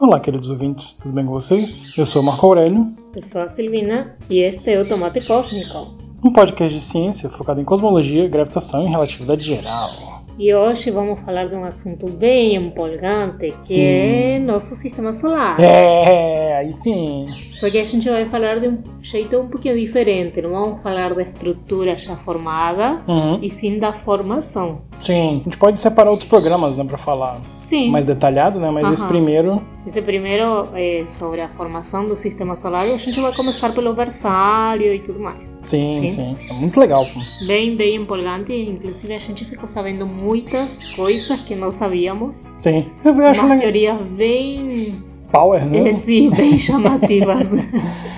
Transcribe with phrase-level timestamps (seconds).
[0.00, 1.90] Olá, queridos ouvintes, tudo bem com vocês?
[1.96, 2.92] Eu sou o Marco Aurélio.
[3.14, 5.96] Eu sou a Silvina e este é o Tomate Cósmico.
[6.24, 10.16] Um podcast de ciência focado em cosmologia, gravitação e relatividade geral.
[10.38, 13.80] E hoje vamos falar de um assunto bem empolgante, que Sim.
[13.80, 15.58] é nosso sistema solar.
[15.58, 17.26] É, aí sim.
[17.58, 20.42] Só que a gente vai falar de um jeito um pouquinho diferente.
[20.42, 23.38] Não vamos falar da estrutura já formada, Uhum.
[23.42, 24.82] e sim da formação.
[25.00, 27.90] Sim, a gente pode separar outros programas, né, pra falar Sim.
[27.90, 28.70] mais detalhado, né?
[28.70, 29.08] Mas esse Aham.
[29.10, 33.72] primeiro, Esse primeiro é sobre a formação do sistema solar e a gente vai começar
[33.72, 35.60] pelo versário e tudo mais.
[35.62, 36.34] sim, Sim.
[36.36, 36.36] sim.
[36.50, 37.04] É muito legal.
[37.46, 38.52] Bem, bem empolgante.
[38.52, 42.46] Inclusive a gente ficou sabendo muitas coisas que não sabíamos.
[42.58, 42.86] Sim.
[43.04, 43.58] Eu acho Umas legal.
[43.58, 44.94] teorias bem,
[45.30, 45.92] Power, né?
[45.92, 47.50] sim, bem chamativas.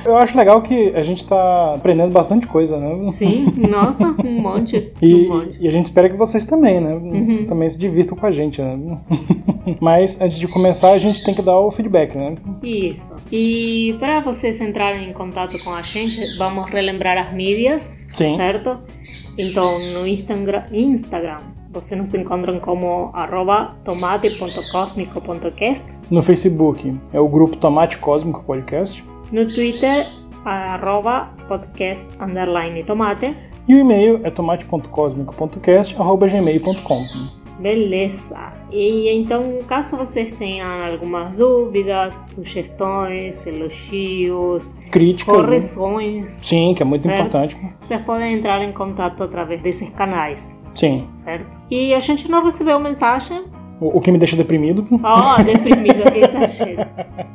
[0.04, 3.12] Eu acho legal que a gente tá aprendendo bastante coisa, né?
[3.12, 4.90] sim, nossa, um monte.
[5.02, 5.58] E, um monte.
[5.60, 6.94] e a gente espera que vocês também, né?
[6.94, 7.26] Uhum.
[7.26, 8.98] Vocês também se divirtam com a gente, né?
[9.80, 12.36] Mas antes de começar, a gente tem que dar o feedback, né?
[12.62, 13.14] Isso.
[13.30, 18.36] E para vocês entrarem em contato com a gente, vamos relembrar as mídias, Sim.
[18.36, 18.78] certo?
[19.36, 25.97] Então, no Instagram, Instagram vocês nos encontram como arroba tomate.cosmico.cast.
[26.10, 29.04] No Facebook é o grupo Tomate Cósmico Podcast.
[29.30, 30.06] No Twitter,
[30.44, 33.34] arroba podcast underline tomate.
[33.68, 37.04] E o e-mail é tomate.cosmico.cast.gmail.com.
[37.60, 38.52] Beleza.
[38.70, 45.36] E então, caso vocês tenham algumas dúvidas, sugestões, elogios, Críticas.
[45.36, 45.42] né?
[45.42, 47.18] correções, Sim, que é muito Certo.
[47.26, 47.56] importante.
[47.80, 51.06] vocês podem entrar em contato através desses canais, Sim.
[51.12, 51.58] certo?
[51.70, 53.44] E a gente não recebeu mensagem.
[53.80, 54.86] O, o que me deixa deprimido.
[54.90, 56.86] Oh, deprimido, que exagero.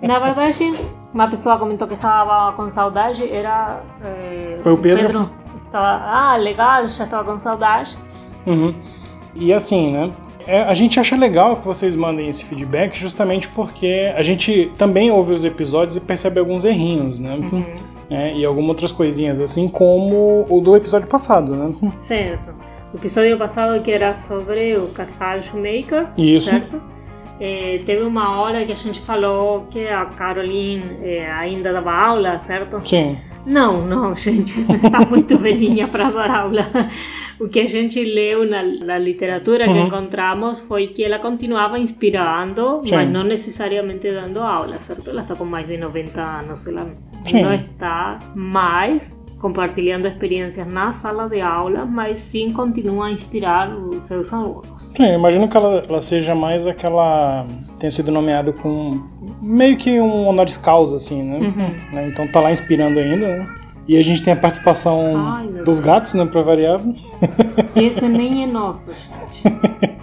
[0.01, 0.73] Na verdade,
[1.13, 3.81] uma pessoa comentou que estava com saudade, era.
[4.03, 5.29] eh, Foi o Pedro?
[5.65, 7.97] Estava, ah, legal, já estava com saudade.
[8.45, 8.73] Uhum.
[9.35, 10.11] E assim, né?
[10.45, 15.09] é, a gente acha legal que vocês mandem esse feedback justamente porque a gente também
[15.11, 17.35] ouve os episódios e percebe alguns errinhos, né?
[17.35, 17.65] Uhum.
[18.09, 21.73] É, e algumas outras coisinhas, assim como o do episódio passado, né?
[21.97, 22.53] Certo.
[22.93, 26.49] O episódio passado que era sobre o casal Shoemaker, Isso.
[26.49, 26.79] certo?
[27.39, 32.37] Eh, teve uma hora que a gente falou que a Caroline eh, ainda dava aula,
[32.37, 32.79] certo?
[32.87, 33.17] Sim.
[33.45, 36.65] Não, não, gente, está muito velhinha para dar aula.
[37.39, 39.87] O que a gente leu na, na literatura que Uhum.
[39.87, 42.95] encontramos foi que ela continuava inspirando, Sim.
[42.95, 45.09] mas não necessariamente dando aula, certo?
[45.09, 46.87] Ela está com mais de 90 anos, ela
[47.25, 47.41] Sim.
[47.41, 54.05] não está mais compartilhando experiências na sala de aula, mas sim continua a inspirar os
[54.05, 54.93] seus alunos.
[54.95, 57.45] Sim, eu imagino que ela, ela seja mais aquela.
[57.77, 59.03] tenha sido nomeado com
[59.41, 61.39] meio que um honoris causa, assim, né?
[61.39, 61.93] Uhum.
[61.93, 62.07] Né?
[62.07, 63.55] Então tá lá inspirando ainda, né?
[63.85, 66.79] E a gente tem a participação Ai, dos gatos, né, pra variar.
[67.73, 69.43] Que esse nem é nosso, gente.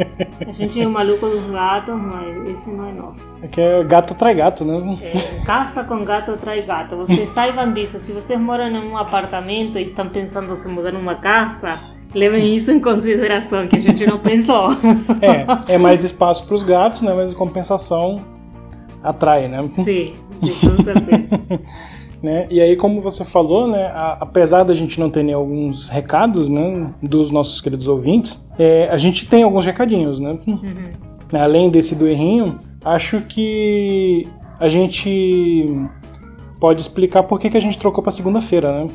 [0.47, 3.39] A gente é o maluco dos gatos, mas esse não é nosso.
[3.43, 4.99] É que é gato atrai gato, né?
[5.03, 6.97] É, casa com gato trai gato.
[6.97, 7.99] Vocês saibam disso.
[7.99, 11.79] Se vocês moram em um apartamento e estão pensando se mudar numa casa,
[12.15, 14.71] levem isso em consideração, que a gente não pensou.
[15.23, 17.13] É, é mais espaço pros gatos, né?
[17.13, 18.19] Mas compensação
[19.03, 19.59] atrai, né?
[19.77, 21.41] Sim, com certeza.
[22.23, 22.47] Né?
[22.51, 26.51] E aí, como você falou, né, a- apesar da gente não ter nem alguns recados
[26.51, 30.39] né, dos nossos queridos ouvintes, é, a gente tem alguns recadinhos, né?
[30.47, 30.59] Uhum.
[31.33, 34.29] Né, Além desse do errinho, acho que
[34.59, 35.67] a gente
[36.61, 38.91] pode explicar por que, que a gente trocou para segunda-feira, né?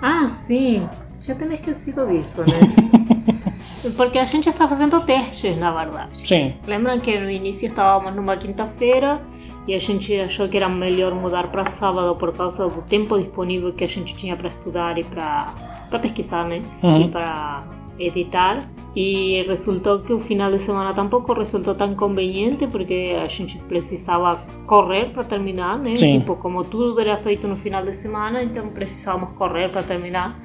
[0.00, 0.88] Ah, sim.
[1.20, 3.26] Já até me esquecido disso, né?
[3.96, 6.10] Porque a gente está fazendo testes, na verdade.
[6.26, 9.20] Sim, Lembram que no início estávamos numa quinta-feira
[9.70, 13.72] e a gente achou que era melhor mudar para sábado por causa do tempo disponível
[13.72, 15.54] que a gente tinha para estudar e para
[16.02, 16.60] pesquisar, né?
[16.82, 17.02] Uhum.
[17.02, 17.62] E para
[17.96, 18.68] editar.
[18.96, 24.40] E resultou que o final de semana tampouco resultou tão conveniente porque a gente precisava
[24.66, 25.94] correr para terminar, né?
[25.94, 26.18] Sim.
[26.18, 30.36] Tipo, como tudo era feito no final de semana, então precisávamos correr para terminar.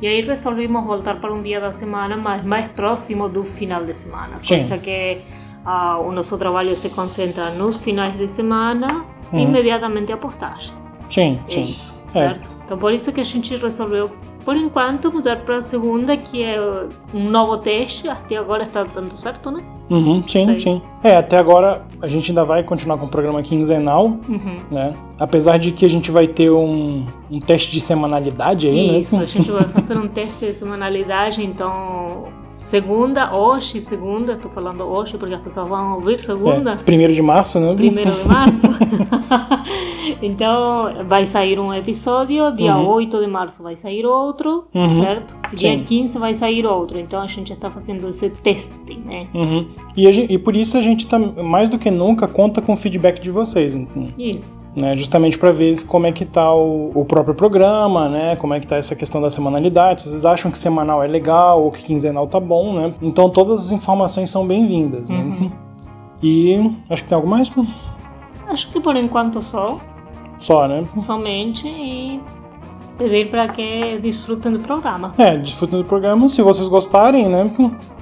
[0.00, 3.92] E aí resolvimos voltar para um dia da semana mais, mais próximo do final de
[3.92, 4.38] semana.
[4.42, 4.60] Sim.
[4.60, 5.18] Coisa que
[5.64, 9.38] ah, o nosso trabalho se concentra nos finais de semana, Uhum.
[9.40, 10.72] imediatamente a postagem.
[11.08, 11.64] sim, É sim.
[11.64, 12.10] isso, É.
[12.12, 12.50] certo?
[12.64, 14.10] Então por isso que a gente resolveu,
[14.44, 16.56] por enquanto, mudar para a segunda, que é
[17.14, 18.08] um novo teste.
[18.08, 19.62] Até agora está dando certo, né?
[19.90, 20.58] Uhum, sim, Sei.
[20.58, 20.82] sim.
[21.02, 24.60] É, até agora a gente ainda vai continuar com o programa quinzenal, Uhum.
[24.70, 24.94] né?
[25.18, 29.22] Apesar de que a gente vai ter um, um teste de semanalidade aí, Isso, né?
[29.24, 32.24] a gente vai fazer um teste de semanalidade, então
[32.62, 36.72] segunda, hoje, segunda, estou falando hoje porque as pessoas vão ouvir segunda.
[36.72, 37.74] É, primeiro de março, né?
[37.74, 38.60] Primeiro de março.
[40.22, 42.88] então, vai sair um episódio, dia Uhum.
[42.88, 45.02] 8 de março vai sair outro, Uhum.
[45.02, 45.36] certo?
[45.52, 45.84] Dia Sim.
[45.84, 46.98] 15 vai sair outro.
[46.98, 48.72] Então, a gente está fazendo esse teste,
[49.04, 49.26] né?
[49.34, 49.66] Uhum.
[49.96, 52.72] E, a gen- e por isso a gente tá, mais do que nunca conta com
[52.74, 54.61] o feedback de vocês, então, Isso.
[54.74, 54.96] Né?
[54.96, 58.36] Justamente para ver como é que tá o, o próprio programa, né?
[58.36, 60.02] Como é que tá essa questão da semanalidade.
[60.02, 62.94] Se vocês acham que semanal é legal ou que quinzenal tá bom, né?
[63.02, 65.18] Então todas as informações são bem-vindas, né?
[65.18, 65.52] Uhum.
[66.22, 67.50] E acho que tem algo mais?
[68.48, 69.76] Acho que por enquanto só,
[70.38, 70.86] Só, né?
[71.04, 72.20] somente, e
[72.96, 75.12] pedir para que desfrutem do programa.
[75.18, 76.28] É, desfrutem do programa.
[76.28, 77.50] Se vocês gostarem, né?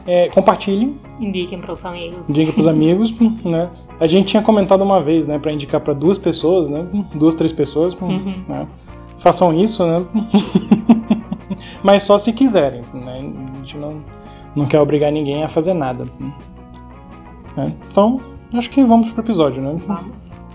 [0.07, 2.29] é, compartilhem, Indiquem para os amigos.
[2.31, 3.15] indiquem pros amigos,
[3.45, 3.71] né?
[4.01, 5.39] A gente tinha comentado uma vez, né?
[5.39, 6.87] Pra indicar pra duas pessoas, né?
[7.15, 8.43] Duas, três pessoas, Uhum.
[8.49, 8.67] né?
[9.19, 10.05] Façam isso, né?
[11.85, 13.19] Mas só se quiserem, né?
[13.53, 14.03] A gente não,
[14.57, 16.07] não quer obrigar ninguém a fazer nada.
[17.57, 17.75] né?
[17.91, 18.21] Então,
[18.55, 19.79] acho que vamos pro episódio, né?
[19.87, 20.49] Vamos.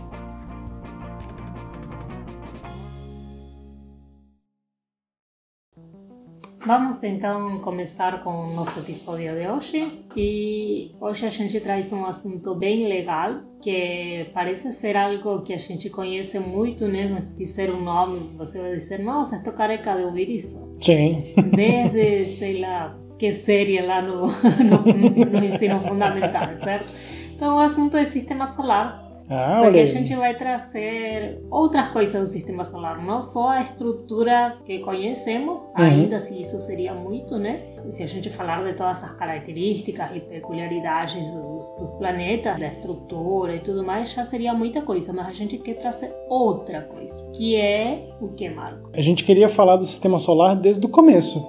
[6.66, 9.88] Vamos então começar com o nosso episódio de hoje.
[10.18, 15.60] E hoje a gente traz um assunto bem legal, que parece ser algo que a
[15.60, 17.22] gente conhece muito, né?
[17.22, 20.58] Se dizer um nome, você vai dizer, nossa, estou careca de ouvir isso.
[20.82, 21.36] Sim.
[21.56, 24.26] Desde, sei lá, que série lá no,
[24.66, 26.92] no, no ensino fundamental, certo?
[27.36, 29.05] Então o assunto é sistema solar.
[29.30, 33.62] Ah, Só que a gente vai trazer outras coisas do sistema solar, não só a
[33.62, 37.60] estrutura que conhecemos, ainda se isso seria muito, né?
[37.92, 43.56] Se a gente falar de todas as características e peculiaridades dos, dos planetas, da estrutura
[43.56, 47.56] e tudo mais, já seria muita coisa, mas a gente quer trazer outra coisa, que
[47.56, 48.90] é o que, Marco?
[48.94, 51.46] A gente queria falar do sistema solar desde o começo.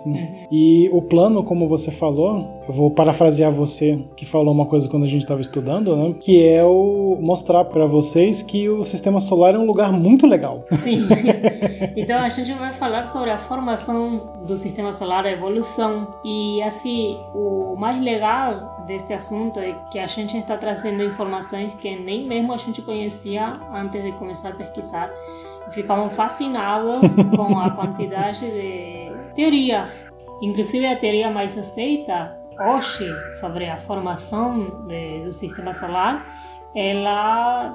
[0.50, 5.04] E o plano, como você falou, eu vou parafrasear você que falou uma coisa quando
[5.04, 6.14] a gente estava estudando, né?
[6.20, 10.64] Que é o mostrar para vocês que o sistema solar é um lugar muito legal.
[10.82, 11.06] Sim.
[11.96, 16.08] então a gente vai falar sobre a formação do sistema solar, a evolução.
[16.24, 21.94] E assim, o mais legal desse assunto é que a gente está trazendo informações que
[21.96, 25.08] nem mesmo a gente conhecia antes de começar a pesquisar.
[25.72, 30.06] Ficavam fascinados com a quantidade de teorias.
[30.42, 36.24] Inclusive a teoria mais aceita hoje sobre a formação de- do sistema solar,
[36.74, 37.74] ela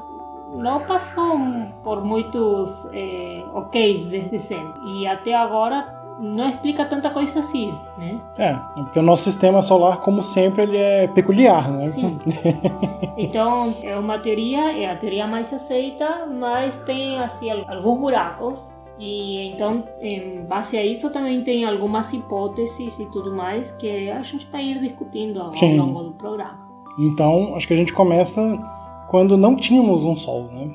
[0.54, 1.38] não passou
[1.84, 4.80] por muitos eh, ok's desde sempre.
[4.88, 8.20] E até agora não explica tanta coisa assim, né?
[8.38, 11.88] É, porque o nosso sistema solar, como sempre, ele é peculiar, né?
[11.88, 12.20] Sim.
[13.18, 18.72] Então, é uma teoria, é a teoria mais aceita, mas tem assim al- alguns buracos.
[19.02, 24.22] E então, em base a isso, também tem algumas hipóteses e tudo mais que a
[24.22, 25.76] gente vai ir discutindo ao Sim.
[25.76, 26.60] longo do programa.
[27.00, 28.40] Então, acho que a gente começa
[29.10, 30.70] quando não tínhamos um Sol, né?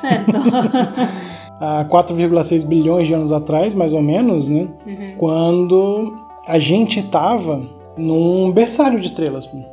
[0.00, 0.32] Certo?
[1.60, 4.68] Há 4,6 bilhões de anos atrás, mais ou menos, né?
[4.84, 5.14] Uhum.
[5.16, 6.16] Quando
[6.46, 7.64] a gente estava
[7.96, 9.46] num berçário de estrelas.
[9.46, 9.64] Uhum.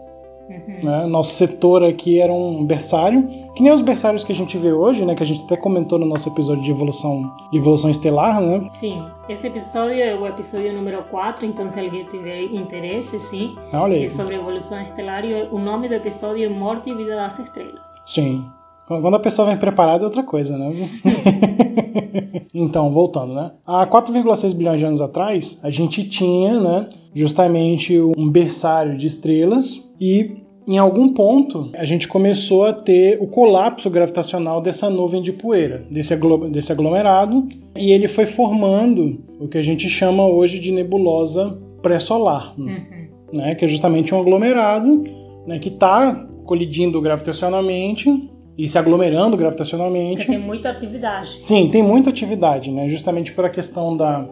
[0.83, 1.05] né?
[1.07, 5.05] Nosso setor aqui era um berçário, que nem os berçários que a gente vê hoje,
[5.05, 5.15] né?
[5.15, 8.69] Que a gente até comentou no nosso episódio de evolução, de evolução estelar, né?
[8.79, 13.81] Sim, esse episódio é o episódio número 4, então se alguém tiver interesse, sim, Ah,
[13.83, 14.05] Olha aí.
[14.05, 17.81] é sobre evolução estelar e o nome do episódio é Morte e Vida das Estrelas.
[18.05, 18.43] Sim.
[18.87, 20.71] Quando a pessoa vem preparada é outra coisa, né?
[22.53, 23.51] então, voltando, né?
[23.65, 29.81] Há 4,6 bilhões de anos atrás, a gente tinha, né, justamente um berçário de estrelas
[29.99, 30.37] e
[30.67, 35.83] em algum ponto a gente começou a ter o colapso gravitacional dessa nuvem de poeira,
[35.89, 40.71] desse, aglo- desse aglomerado, e ele foi formando o que a gente chama hoje de
[40.71, 42.77] nebulosa pré-solar, Uhum.
[43.33, 45.03] né, que é justamente um aglomerado
[45.45, 50.25] né, que está colidindo gravitacionalmente e se aglomerando Porque gravitacionalmente.
[50.27, 51.39] tem muita atividade.
[51.41, 52.87] Sim, tem muita atividade, né?
[52.87, 54.25] Justamente por a questão da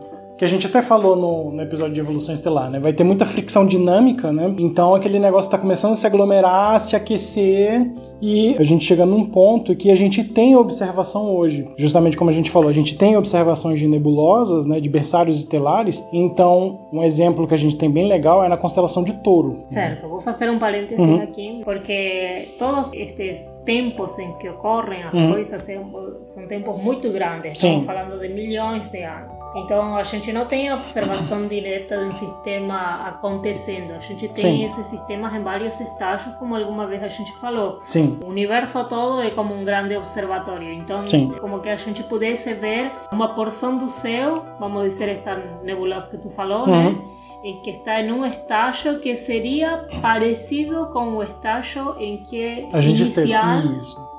[0.44, 2.78] que a gente até falou no, no episódio de evolução estelar, né?
[2.78, 4.54] Vai ter muita fricção dinâmica, né?
[4.60, 7.90] Então aquele negócio está começando a se aglomerar, se aquecer
[8.25, 11.68] e a gente chega num ponto que a gente tem observação hoje.
[11.77, 14.80] Justamente como a gente falou, a gente tem observações de nebulosas, né?
[14.80, 16.01] De berçários estelares.
[16.13, 19.63] Então um exemplo que a gente tem bem legal é na constelação de Touro.
[19.68, 21.22] Certo, vou fazer um parênteses Uhum.
[21.22, 25.32] aqui, porque todos estes tempos em que ocorrem as Uhum.
[25.34, 27.80] coisas são, tempos muito grandes, Sim.
[27.80, 29.39] estamos falando de milhões de anos.
[29.56, 34.65] Então a gente não tem observação direta de um sistema acontecendo, a gente tem Sim.
[34.65, 37.80] esses sistemas em vários estágios, como alguma vez a gente falou.
[37.86, 38.12] Sim.
[38.22, 41.34] O universo todo é como um grande observatório, então Sim.
[41.39, 46.17] como que a gente pudesse ver uma porção do céu, vamos dizer esta nebulosa que
[46.17, 46.91] tu falou, Uhum.
[46.93, 47.01] né?
[47.46, 52.79] em que está em um estágio que seria parecido com o estágio em que A
[52.79, 53.62] gente inicial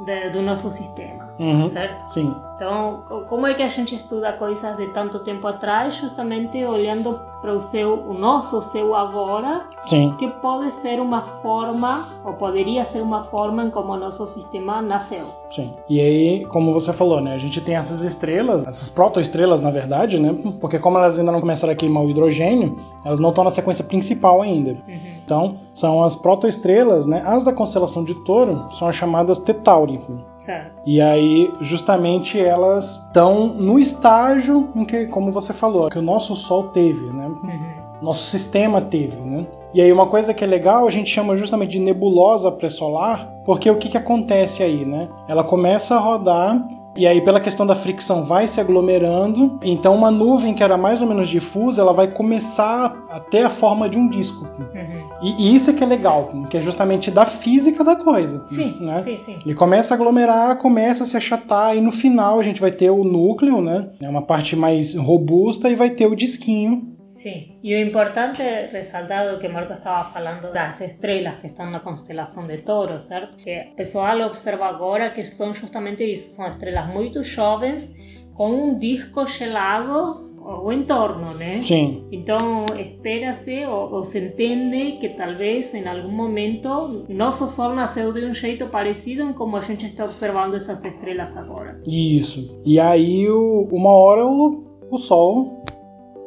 [0.05, 1.69] de- do nosso sistema, Uhum.
[1.69, 2.09] certo?
[2.09, 2.35] Sim.
[2.57, 5.97] Então, co- como é que a gente estuda coisas de tanto tempo atrás?
[5.97, 10.15] Justamente olhando para o seu, o nosso seu agora, Sim.
[10.19, 14.81] que pode ser uma forma, ou poderia ser uma forma em como o nosso sistema
[14.81, 15.27] nasceu.
[15.55, 15.73] Sim.
[15.91, 17.35] E aí, como você falou, né?
[17.35, 20.35] A gente tem essas estrelas, essas protoestrelas, na verdade, né?
[20.61, 23.85] Porque como elas ainda não começaram a queimar o hidrogênio, elas não estão na sequência
[23.85, 24.71] principal ainda.
[24.89, 25.15] Uhum.
[25.25, 27.23] Então, são as protoestrelas, né?
[27.27, 30.01] As da constelação de Touro são as chamadas Tetauri.
[30.45, 30.83] Certo.
[30.85, 36.37] E aí, justamente, elas estão no estágio em que, como você falou, que o nosso
[36.37, 37.27] Sol teve, né?
[37.29, 37.61] Uhum.
[38.03, 39.47] nosso sistema teve, né?
[39.73, 43.71] E aí uma coisa que é legal, a gente chama justamente de nebulosa pré-solar, porque
[43.71, 45.09] o que, que acontece aí, né?
[45.27, 50.11] Ela começa a rodar e aí pela questão da fricção vai se aglomerando, então uma
[50.11, 53.99] nuvem que era mais ou menos difusa, ela vai começar a ter a forma de
[53.99, 54.47] um disco.
[54.59, 55.05] Uhum.
[55.23, 58.77] E, e isso é que é legal, que é justamente da física da coisa, Sim,
[58.81, 59.03] né?
[59.03, 59.37] sim, sim.
[59.45, 62.91] Ele começa a aglomerar, começa a se achatar, e no final a gente vai ter
[62.91, 63.89] o núcleo, né?
[64.01, 66.95] É uma parte mais robusta, e vai ter o disquinho,
[67.25, 71.81] Sí, y lo importante resaltar lo que Marco estaba falando das estrelas que están na
[71.81, 73.35] constelação de Toro, certo?
[73.43, 77.95] Que o pessoal observa agora que são justamente isso, são estrelas muito jovens
[78.35, 81.63] com um disco gelado ao entorno, né?
[81.63, 88.13] sim, Então espera-se ou, ou se entende que talvez em algum momento nosso Sol nasceu
[88.13, 91.81] de um jeito parecido como a gente está observando essas estrelas agora.
[91.87, 92.61] Isso.
[92.67, 95.65] E aí, o- uma hora o, o Sol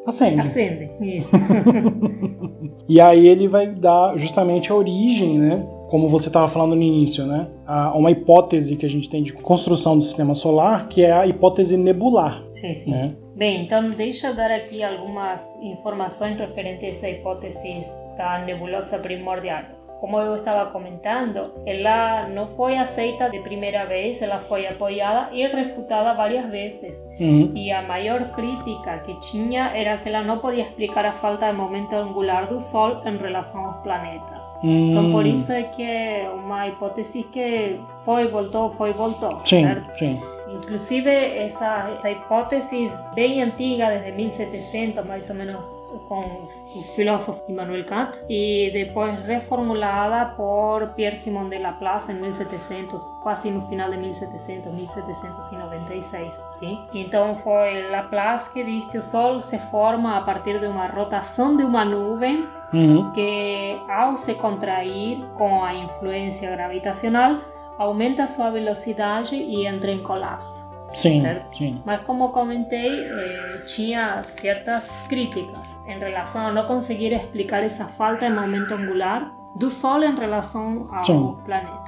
[0.09, 0.41] acende.
[0.41, 1.29] Acende, isso.
[2.89, 5.65] E aí ele vai dar justamente a origem, né?
[5.89, 7.47] Como você estava falando no início, né?
[7.65, 11.27] A uma hipótese que a gente tem de construção do sistema solar, que é a
[11.27, 12.91] hipótese nebular, sim, sim.
[12.91, 13.13] né?
[13.35, 17.85] Bem, então deixa eu dar aqui algumas informações referentes a essa hipótese
[18.17, 19.63] da nebulosa primordial.
[19.99, 25.45] Como eu estava comentando, ela não foi aceita de primeira vez, ela foi apoiada e
[25.47, 26.95] refutada várias vezes.
[27.19, 27.51] Uhum.
[27.55, 31.57] E a maior crítica que tinha era que ela não podia explicar a falta de
[31.57, 34.45] momento angular do Sol em relação aos planetas.
[34.63, 39.41] Então, Hum, por isso é que é uma hipótese que foi, voltou, foi, voltou.
[39.45, 39.97] Sim, certo?
[39.97, 40.36] sim.
[40.49, 45.65] Inclusive, essa, essa hipótese bem antiga, desde 1700 mais ou menos,
[46.07, 53.01] com o filósofo Immanuel Kant, e depois reformulada por Pierre Simon de Laplace em 1700,
[53.23, 56.79] quase no final de 1700, 1796, sim?
[56.93, 61.55] Então foi Laplace que diz que o Sol se forma a partir de uma rotação
[61.55, 63.11] de uma nuvem Uhum.
[63.11, 67.37] que ao se contrair com a influência gravitacional
[67.77, 70.67] aumenta sua velocidade e entra em colapso.
[70.93, 71.81] Sim, sim.
[71.85, 78.27] Mas como comentei, eh, tinha certas críticas em relação a não conseguir explicar essa falta
[78.27, 81.35] de momento angular do Sol em relação aos Sim.
[81.45, 81.87] planetas.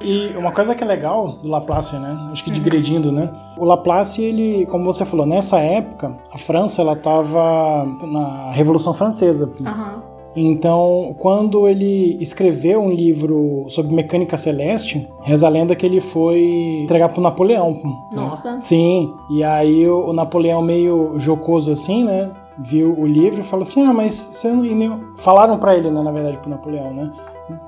[0.00, 2.28] E uma coisa que é legal do Laplace, né?
[2.32, 3.30] Acho que digredindo, né?
[3.58, 9.52] O Laplace, ele, como você falou, nessa época, a França, ela estava na Revolução Francesa.
[9.64, 10.09] Aham.
[10.34, 16.40] Então, quando ele escreveu um livro sobre mecânica celeste, reza a lenda que ele foi
[16.82, 17.80] entregar pro Napoleão.
[17.82, 17.92] né?
[18.12, 18.60] Nossa.
[18.60, 22.30] Sim, e aí o Napoleão meio jocoso assim, né?
[22.58, 24.90] Viu o livro e falou assim: "Ah, mas você não nem...
[25.16, 27.10] falaram pra ele, né, na verdade, pro Napoleão, né?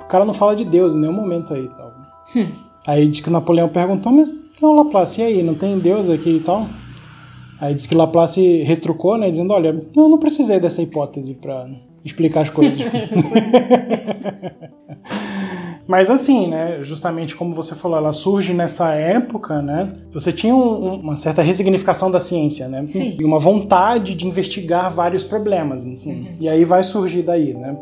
[0.02, 1.92] O cara não fala de Deus em nenhum momento aí, tal.
[2.86, 6.36] aí diz que o Napoleão perguntou: "Mas então Laplace, e aí, não tem Deus aqui
[6.36, 6.66] e tal?"
[7.60, 11.66] Aí diz que Laplace retrucou, né, dizendo: "Olha, eu não precisei dessa hipótese pra
[12.04, 12.78] explicar as coisas."
[15.86, 19.92] Mas assim, né, justamente como você falou, ela surge nessa época, né?
[20.12, 22.84] Você tinha um- um- uma certa resignificação da ciência, né?
[22.86, 23.16] Sim.
[23.18, 25.84] E uma vontade de investigar vários problemas.
[25.84, 26.28] enfim.
[26.40, 27.76] E aí vai surgir daí, né?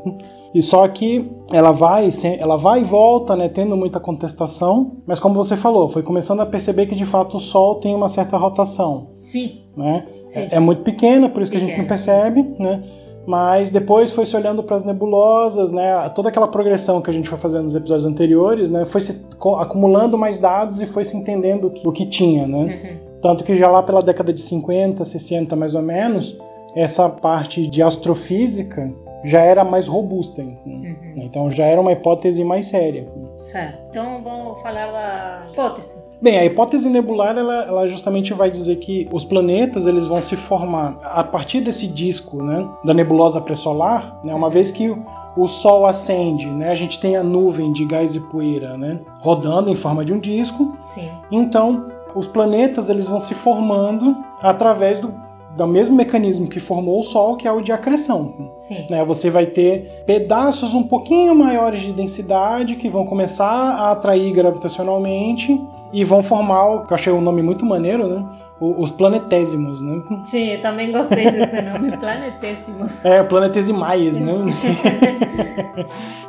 [0.55, 2.09] E só que ela vai,
[2.41, 6.47] ela vai e volta, né, tendo muita contestação, mas como você falou, foi começando a
[6.47, 10.05] perceber que de fato o Sol tem uma certa rotação, Sim, né?
[10.27, 10.41] Sim.
[10.41, 12.83] É, é muito pequena, por isso que a gente não Pequena, percebe, né?
[13.27, 16.09] Mas depois foi se olhando para as nebulosas, né?
[16.15, 18.85] Toda aquela progressão que a gente foi fazendo nos episódios anteriores, né?
[18.85, 19.27] Foi se
[19.59, 22.59] acumulando mais dados e foi se entendendo o que, o que tinha, né?
[22.59, 23.11] Uhum.
[23.23, 26.39] Tanto que já lá pela década de 50, 60 mais ou menos,
[26.75, 28.91] essa parte de astrofísica
[29.23, 30.43] já era mais robusta.
[30.43, 30.97] Uhum.
[31.17, 33.07] Então já era uma hipótese mais séria.
[33.45, 33.79] Certo.
[33.91, 35.97] Então vamos falar da hipótese.
[36.21, 40.37] Bem, a hipótese nebular, ela, ela justamente vai dizer que os planetas eles vão se
[40.37, 44.95] formar a partir desse disco, né, da nebulosa pré-solar, né, uma vez que
[45.35, 49.71] o, Sol acende, né, a gente tem a nuvem de gás e poeira, né, rodando
[49.71, 50.77] em forma de um disco.
[50.85, 51.09] Sim.
[51.31, 55.15] Então, os planetas eles vão se formando através do,
[55.57, 58.53] do mesmo mecanismo que formou o Sol, que é o de acreção.
[58.59, 58.87] Sim.
[58.89, 59.05] Né?
[59.05, 65.61] Você vai ter pedaços um pouquinho maiores de densidade que vão começar a atrair gravitacionalmente
[65.93, 68.25] e vão formar, o que eu achei um nome muito maneiro, né?
[68.61, 70.03] Os planetésimos, né?
[70.27, 73.05] Sim, eu também gostei desse nome, planetésimos.
[73.05, 74.35] É, planetesimais, né?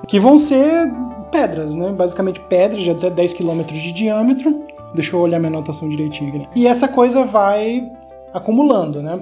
[0.08, 0.92] que vão ser
[1.30, 1.92] pedras, né?
[1.92, 4.64] Basicamente pedras de até 10 km de diâmetro.
[4.96, 6.40] Deixa eu olhar minha anotação direitinho aqui.
[6.40, 6.48] né?
[6.56, 7.90] E essa coisa vai
[8.34, 9.20] acumulando, né?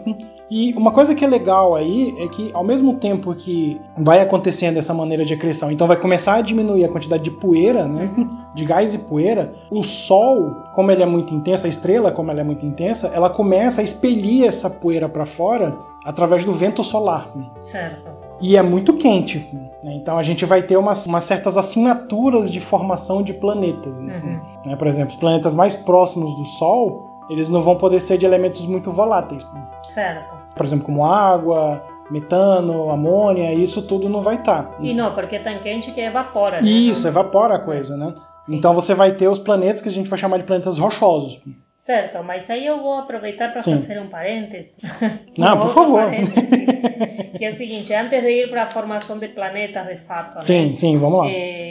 [0.51, 4.77] E uma coisa que é legal aí é que ao mesmo tempo que vai acontecendo
[4.77, 8.09] essa maneira de acreção, então vai começar a diminuir a quantidade de poeira, né?
[8.55, 12.41] De gás e poeira, o Sol, como ele é muito intenso, a estrela, como ela
[12.41, 17.31] é muito intensa, ela começa a expelir essa poeira para fora através do vento solar.
[17.61, 18.09] Certo.
[18.41, 19.47] E é muito quente.
[19.83, 19.93] né?
[19.95, 24.01] Então a gente vai ter umas, umas certas assinaturas de formação de planetas.
[24.01, 24.19] né?
[24.23, 24.39] Uhum.
[24.71, 28.25] Né, Por exemplo, os planetas mais próximos do Sol, eles não vão poder ser de
[28.25, 29.45] elementos muito voláteis.
[29.93, 30.33] Certo.
[30.55, 34.75] Por exemplo, como água, metano, amônia, isso tudo não vai estar.
[34.79, 36.61] E não, porque é tão quente que evapora.
[36.61, 36.67] né?
[36.67, 38.13] Isso, evapora a coisa, né?
[38.45, 38.55] Sim.
[38.55, 41.39] Então você vai ter os planetas que a gente vai chamar de planetas rochosos.
[41.77, 44.73] Certo, mas aí eu vou aproveitar para fazer um parêntese.
[45.37, 46.01] Não, Um por favor.
[47.37, 50.41] que é o seguinte, antes de ir para a formação de planetas de fato, né?
[50.41, 51.29] Sim, sim, vamos lá.
[51.31, 51.68] Eh,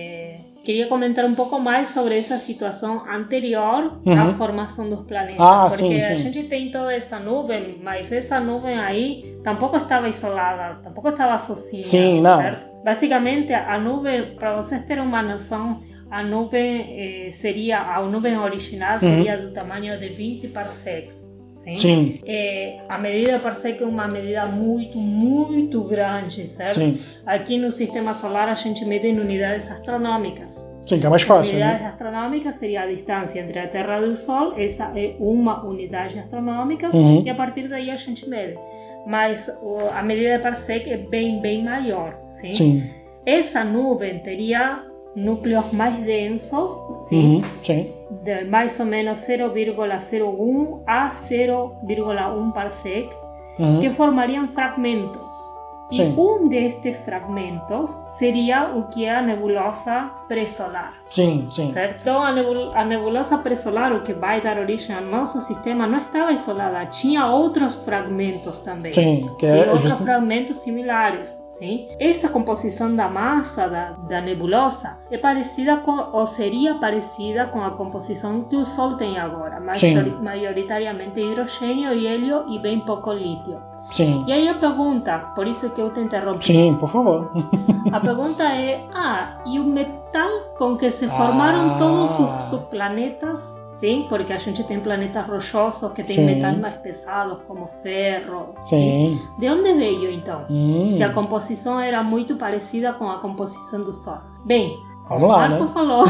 [0.69, 4.35] queria comentar um pouco mais sobre essa situação anterior à Uhum.
[4.35, 5.41] formação dos planetas.
[5.41, 6.19] Ah, porque sim, a sim.
[6.19, 11.83] gente tem toda essa nuvem, mas essa nuvem aí tampouco estava isolada, tampouco estava sozinha.
[11.83, 12.37] Sim, não.
[12.37, 12.85] certo?
[12.85, 19.01] Basicamente, a nuvem, para vocês terem uma noção, a nuvem eh, seria, a nuvem original
[19.01, 21.17] seria do tamanho de 20 parsecs.
[21.65, 21.79] Sim?
[21.79, 26.75] Sim, Eh, a medida parsec é uma medida muito, muito grande, certo?
[26.77, 27.01] sim.
[27.27, 30.55] Aqui no sistema solar a gente mede em unidades astronômicas.
[30.87, 31.89] Sim, que é mais fácil, unidades né?
[31.89, 36.89] astronômicas seria a distância entre a Terra e o Sol, essa é uma unidade astronômica,
[36.97, 37.23] Uhum.
[37.27, 38.57] e a partir daí a gente mede.
[39.07, 39.51] Mas
[39.95, 42.53] a medida de parsec é bem, bem maior, sim?
[42.55, 42.91] Sim.
[43.27, 44.79] Essa nuvem teria
[45.25, 46.71] núcleos mais densos,
[47.09, 47.37] sim?
[47.37, 47.43] Uhum.
[47.63, 47.93] Sim.
[48.25, 53.09] de mais ou menos 0,01 a 0,1 parsec,
[53.59, 53.81] Uhum.
[53.81, 55.49] que formariam fragmentos.
[55.91, 56.15] E Sim.
[56.19, 60.93] um destes fragmentos seria o que é a nebulosa pré-solar.
[61.11, 61.73] Sim, sim.
[61.73, 62.09] Certo?
[62.11, 66.31] A, nebul- a nebulosa pré-solar, o que vai dar origem ao nosso sistema, não estava
[66.33, 68.93] isolada, tinha outros fragmentos também.
[68.93, 71.29] Sim, que é outros justo- fragmentos similares.
[71.59, 71.89] Sim?
[71.99, 77.71] Essa composição da massa da, da nebulosa é parecida com, ou seria parecida com a
[77.73, 83.59] composição que o Sol tem agora, majori- maioritariamente hidrogênio, hélio e bem pouco lítio.
[83.91, 84.23] Sim.
[84.27, 87.31] E aí a pergunta, por isso que eu te interrompi, Sim, por favor.
[87.91, 91.79] a pergunta é: ah, e o metal com que se formaram Ah.
[91.79, 93.57] todos os, os planetas?
[94.09, 98.55] Porque a gente tem planetas rochosos que têm metais mais pesados, como ferro.
[99.39, 100.47] De onde veio então?
[100.97, 104.19] Se a composição era muito parecida com a composição do Sol.
[104.45, 104.77] Bem,
[105.09, 105.71] Vamos lá, Marco né?
[105.73, 106.05] falou,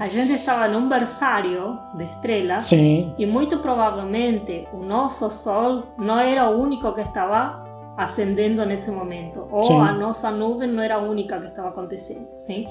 [0.00, 3.12] a gente estava num berçário de estrelas Sim.
[3.18, 7.62] e muito provavelmente o nosso Sol não era o único que estava
[7.94, 9.80] acendendo nesse momento, ou Sim.
[9.80, 12.66] a nossa nuvem não era a única que estava acontecendo, sim?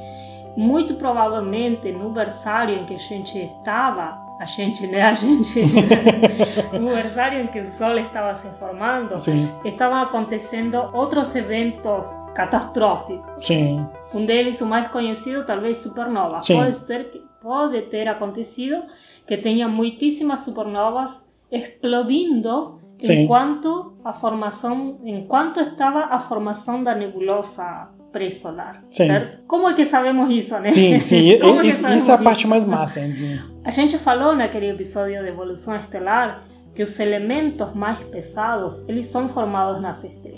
[0.55, 5.61] Muito provavelmente no berçário em que a gente estava, a gente, né, a gente,
[6.79, 9.49] no berçário em que o Sol estava se formando, Sim.
[9.65, 13.45] estavam acontecendo outros eventos catastróficos.
[13.45, 13.87] Sim.
[14.13, 16.43] Um deles, o mais conhecido, talvez supernova.
[16.43, 16.57] Sim.
[16.57, 18.81] Pode ser pode ter acontecido
[19.27, 23.23] que tenha muitíssimas supernovas explodindo Sim.
[23.23, 29.39] enquanto a formação, enquanto estava a formação da nebulosa pré-solar, certo?
[29.47, 30.69] Como é que sabemos isso, né?
[30.71, 31.31] Sim, sim.
[31.41, 32.23] É Isso, isso é a isso?
[32.23, 32.99] parte mais massa.
[32.99, 33.39] hein?
[33.65, 36.43] A gente falou naquele episódio de evolução estelar
[36.75, 40.32] que os elementos mais pesados eles são formados nas estrelas.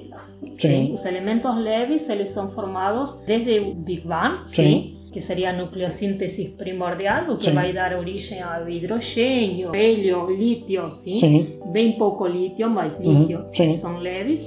[0.60, 0.93] Sim.
[0.93, 4.56] Os elementos leves eles são formados desde o Big Bang, Sim.
[4.56, 7.51] sim, que seria a nucleossíntese primordial, o que Sim.
[7.54, 11.15] vai dar origem ao hidrogênio, hélio, lítio, sim?
[11.15, 11.60] Sim.
[11.71, 13.73] bem pouco lítio, mas Uhum, lítio sim.
[13.73, 14.41] são leves.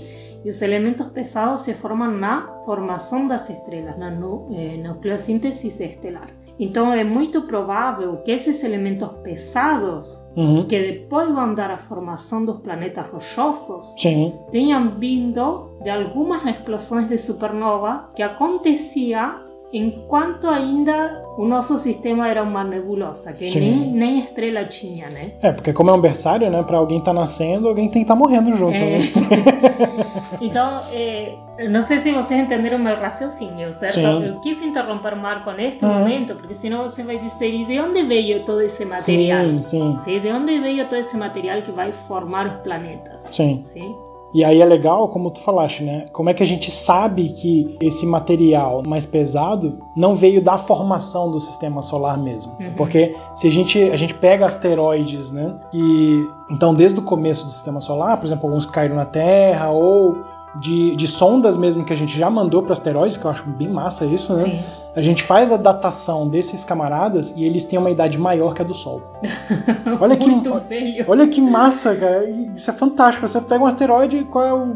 [0.44, 6.31] E os elementos pesados se formam na formação das estrelas, na nu eh, nucleossíntese estelar.
[6.60, 10.66] Então é muito provável que esses elementos pesados, Uhum.
[10.66, 14.32] que depois vão dar a formação dos planetas rochosos, Sim.
[14.52, 19.34] tenham vindo de algumas explosões de supernova que acontecia
[19.72, 23.61] enquanto ainda o nosso sistema era uma nebulosa, que Sim.
[23.61, 25.33] nem, nem estrela tinha, né?
[25.42, 26.62] É, porque como é um berçário, né?
[26.62, 28.98] Pra alguém tá nascendo, alguém tem que estar morrendo junto, É.
[28.98, 28.98] né?
[30.40, 31.35] Então, eh,
[31.68, 33.94] não sei se vocês entenderam meu raciocínio, certo?
[33.94, 34.24] Sim.
[34.24, 35.92] Eu quis interromper Marco neste Uhum.
[35.98, 39.42] momento, porque senão você vai dizer, e de onde veio todo esse material?
[39.44, 43.22] Sim, sim, Sim, de onde veio todo esse material que vai formar os planetas?
[43.31, 43.64] sim.
[43.66, 43.94] Sim?
[44.34, 46.06] E aí é legal, como tu falaste, né?
[46.12, 51.30] Como é que a gente sabe que esse material mais pesado não veio da formação
[51.30, 52.52] do sistema solar mesmo?
[52.60, 52.74] Uhum.
[52.76, 55.54] Porque se a gente, a gente pega asteroides, né?
[55.70, 60.18] Que, então, desde o começo do sistema solar, por exemplo, alguns caíram na Terra, ou
[60.60, 63.68] de, de sondas mesmo que a gente já mandou para asteroides, que eu acho bem
[63.68, 64.44] massa isso, né?
[64.44, 64.62] Sim.
[64.98, 68.64] A gente faz a datação desses camaradas e eles têm uma idade maior que a
[68.64, 69.00] do Sol.
[70.00, 70.28] Olha que,
[70.66, 71.04] feio.
[71.06, 72.28] Olha que massa, cara.
[72.28, 73.28] Isso é fantástico.
[73.28, 74.74] Você pega um asteroide, qual é o,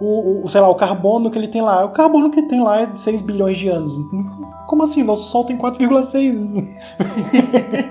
[0.00, 1.84] o, o, sei lá, o carbono que ele tem lá?
[1.84, 3.94] O carbono que ele tem lá é de 6 bilhões de anos.
[4.66, 5.02] Como assim?
[5.02, 6.66] Nosso Sol tem 4,6.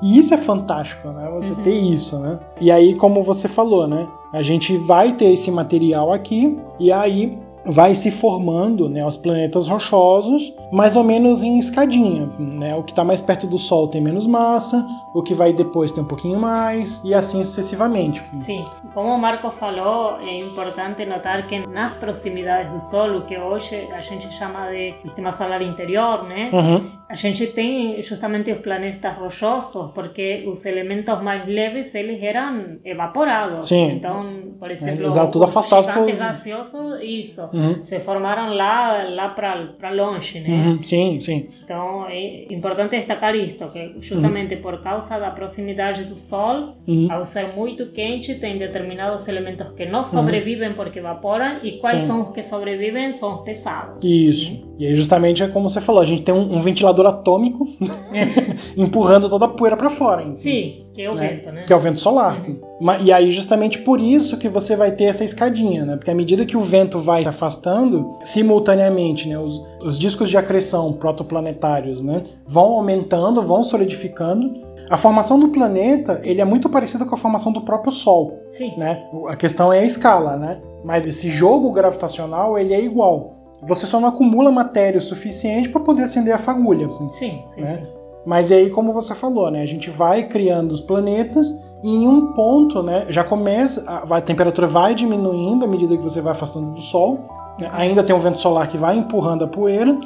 [0.00, 1.28] E isso é fantástico, né?
[1.34, 2.38] Você ter isso, né?
[2.60, 4.06] E aí, como você falou, né?
[4.32, 9.68] A gente vai ter esse material aqui e aí vai se formando, né, os planetas
[9.68, 12.74] rochosos, mais ou menos em escadinha, né?
[12.74, 16.02] O que está mais perto do Sol tem menos massa, o que vai depois tem
[16.04, 18.22] um pouquinho mais e assim sucessivamente.
[18.38, 23.38] Sim, como o Marco falou, é importante notar que nas proximidades do Sol, o que
[23.38, 26.50] hoje a gente chama de sistema solar interior, né?
[26.52, 26.90] Uhum.
[27.08, 33.66] A gente tem justamente os planetas rochosos, porque os elementos mais leves eles eram evaporados.
[33.66, 33.92] Sim.
[33.92, 34.26] Então,
[34.58, 37.82] por exemplo, eles eram tudo gigantes por- gaseosos, isso, Uhum.
[37.84, 40.48] se formaram lá, lá para longe, né?
[40.50, 40.82] Uhum.
[40.82, 41.48] Sim, sim.
[41.64, 47.08] Então é importante destacar isto, que justamente por causa da proximidade do Sol, Uhum.
[47.10, 52.06] ao ser muito quente, tem determinados elementos que não sobrevivem porque evaporam e quais Sim.
[52.08, 54.02] são os que sobrevivem são os pesados.
[54.02, 54.66] Isso.
[54.78, 57.66] E aí, justamente, é como você falou, a gente tem um, um ventilador atômico
[58.76, 60.22] empurrando toda a poeira para fora.
[60.22, 60.34] hein?
[60.36, 61.28] Sim, que é o né?
[61.28, 61.64] vento, né?
[61.66, 62.40] Que é o vento solar.
[62.80, 65.96] Ma- E aí, justamente por isso que você vai ter essa escadinha, né?
[65.96, 69.38] Porque à medida que o vento vai se afastando, simultaneamente, né?
[69.38, 72.24] Os, os discos de acreção protoplanetários, né?
[72.46, 74.54] Vão aumentando, vão solidificando.
[74.90, 78.74] A formação do planeta, ele é muito parecida com a formação do próprio Sol, Sim,
[78.76, 79.04] né?
[79.28, 80.60] A questão é a escala, né?
[80.84, 83.34] Mas esse jogo gravitacional, ele é igual.
[83.62, 86.88] Você só não acumula matéria o suficiente para poder acender a fagulha.
[87.18, 87.60] sim, sim.
[87.60, 87.82] né?
[87.84, 87.98] sim.
[88.24, 89.62] Mas aí, como você falou, né?
[89.62, 91.48] A gente vai criando os planetas
[91.82, 93.06] e em um ponto, né?
[93.08, 97.20] Já começa, a, a temperatura vai diminuindo à medida que você vai afastando do Sol.
[97.58, 97.70] né?
[97.72, 99.98] Ainda tem um vento solar que vai empurrando a poeira,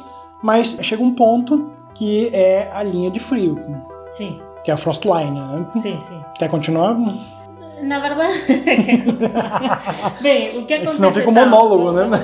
[0.42, 3.58] mas chega um ponto que é a linha de frio,
[4.10, 5.66] Sim, que é a frost line, né?
[5.80, 6.22] sim, sim.
[6.38, 6.96] Quer continuar?
[7.82, 8.38] Na verdade,
[10.22, 10.96] bem, o que É acontece...
[10.98, 12.16] senão fica um tá, monólogo, vou- né?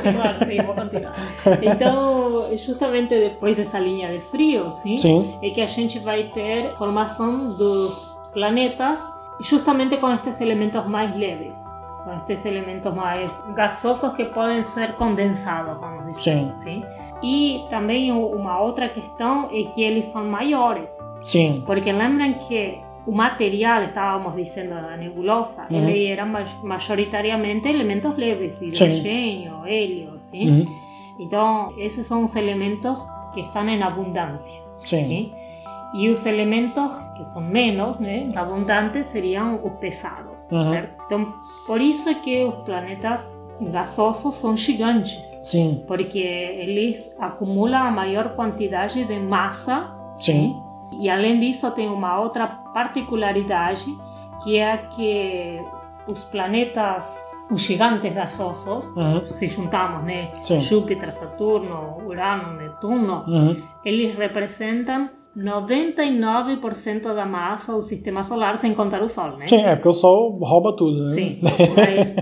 [0.46, 1.14] Sim, vou continuar.
[1.62, 5.38] Então, justamente depois dessa linha de frio, sim, Sim.
[5.42, 9.00] é que a gente vai ter formação dos planetas
[9.40, 11.58] justamente com estes elementos mais leves,
[12.04, 16.50] com estes elementos mais gasosos que podem ser condensados, vamos dizer Sim.
[16.52, 16.84] assim.
[17.22, 20.88] E também uma outra questão é que eles são maiores,
[21.22, 21.62] Sim.
[21.66, 25.88] porque lembram que o material, estávamos dizendo, da nebulosa, Uhum.
[25.88, 30.48] ele era ma- majoritariamente elementos leves, hidrogênio, hélio, sim?
[30.48, 30.66] Uhum.
[31.18, 32.98] Então, esses são os elementos
[33.34, 34.60] que estão em abundância.
[34.84, 35.08] Sim.
[35.08, 35.32] ¿sí?
[35.94, 40.70] Y os elementos que são menos né, abundantes seriam os pesados, Uhum.
[40.70, 40.98] certo?
[41.06, 41.34] Então,
[41.66, 43.26] por isso que os planetas
[43.60, 45.84] gasosos são gigantes, Sim.
[45.86, 49.86] porque eles acumulam a maior quantidade de massa,
[50.18, 50.56] Sim.
[51.00, 53.84] e além disso tem uma outra particularidade,
[54.42, 55.60] que é que
[56.06, 57.16] os planetas,
[57.50, 59.26] os gigantes gasosos, Uhum.
[59.28, 60.30] se juntamos, né?
[60.42, 60.60] Sim.
[60.60, 63.56] Júpiter, Saturno, Urano, Netuno, Uhum.
[63.84, 69.46] eles representam 99% da massa do sistema solar, sem contar o Sol, né?
[69.46, 71.14] Sim, é porque o Sol rouba tudo, né?
[71.14, 71.38] Sim,
[71.76, 72.14] mas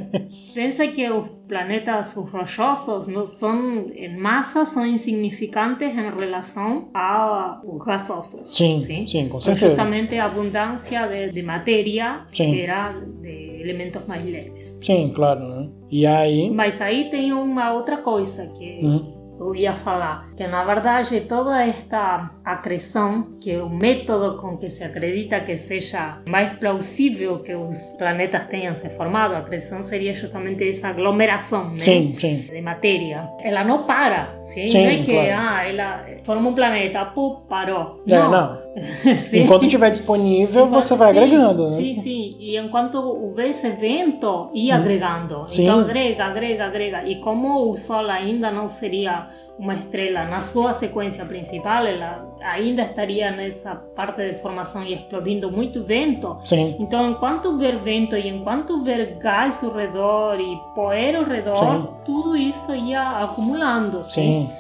[0.55, 7.85] pensa que os planetas os rochosos não são, em massa, são insignificantes em relação aos
[7.85, 8.57] gasosos.
[8.57, 9.66] Sim, sim, com Então, certeza.
[9.70, 12.52] justamente a abundância de, de matéria Sim.
[12.52, 14.79] que era de elementos mais leves.
[14.83, 15.68] Sim, claro, né?
[15.90, 16.50] E aí.
[16.50, 19.15] Mas aí tem uma outra coisa que Uhum.
[19.38, 24.68] Eu ia falar, que na verdade toda esta acreção, que é o método com que
[24.68, 30.14] se acredita que seja mais plausível que os planetas tenham se formado, a acreção seria
[30.14, 31.81] justamente essa aglomeração né?
[31.81, 32.46] Sim, sim.
[32.51, 33.29] de matéria.
[33.42, 34.66] Ela não para, sim?
[34.66, 35.31] Sim, não é que claro.
[35.33, 38.03] ah, ela forma um planeta, pum, parou.
[38.07, 38.66] É, não.
[39.16, 39.44] Sim.
[39.44, 41.77] Enquanto estiver disponível, você vai Sim, agregando, né?
[41.77, 42.37] Sim, sim.
[42.38, 45.46] E enquanto houver esse vento, ia agregando.
[45.49, 45.62] Sim.
[45.62, 47.09] Então agrega, agrega, agrega.
[47.09, 52.83] E como o Sol ainda não seria uma estrela na sua sequência principal, ela ainda
[52.83, 56.38] estaria nessa parte de formação e explodindo muito vento.
[56.45, 56.77] Sim.
[56.79, 61.88] Então, enquanto ver vento e enquanto ver gás ao redor e poeira ao redor, Sim.
[62.05, 64.05] tudo isso ia acumulando.
[64.05, 64.51] Sim.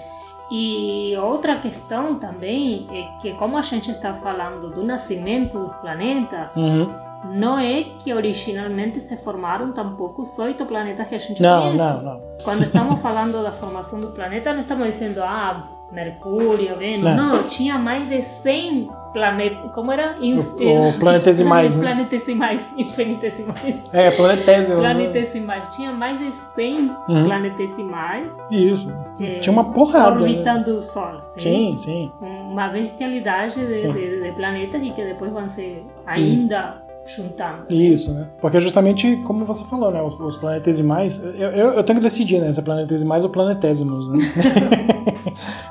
[0.50, 6.54] E outra questão também é que, como a gente está falando do nascimento dos planetas,
[6.54, 6.88] Uhum.
[7.34, 11.76] Não é que originalmente se formaram tampouco os oito planetas que a gente Não, conhece.
[11.78, 12.20] não, não.
[12.44, 17.04] Quando estamos falando da formação do planeta, não estamos dizendo, ah, Mercúrio, Vênus.
[17.14, 17.16] Não.
[17.36, 19.70] Não, tinha mais de 100 planetas.
[19.72, 20.16] Como era?
[20.20, 21.82] O- o planetesimais, né?
[21.82, 23.84] Planetesimais, infinitesimais.
[23.92, 24.80] É, planetésimo.
[24.82, 24.90] né?
[24.92, 25.76] Planetesimais.
[25.76, 27.24] Tinha mais de 100 Uhum.
[27.26, 28.92] planetesimais Isso.
[29.20, 30.16] É, Tinha uma porrada.
[30.16, 30.22] né?
[30.22, 31.20] orbitando o Sol.
[31.38, 32.10] Sim, sim.
[32.20, 36.74] Uma bestialidade de, de- de planetas e que depois vão se ainda
[37.06, 37.72] juntando.
[37.72, 38.26] Isso, né?
[38.40, 40.02] Porque justamente, como você falou, né?
[40.02, 41.22] Os, os planetesimais.
[41.22, 42.52] Eu, eu, eu tenho que decidir, né?
[42.52, 44.18] Se é planetesimais ou planetésimos, né?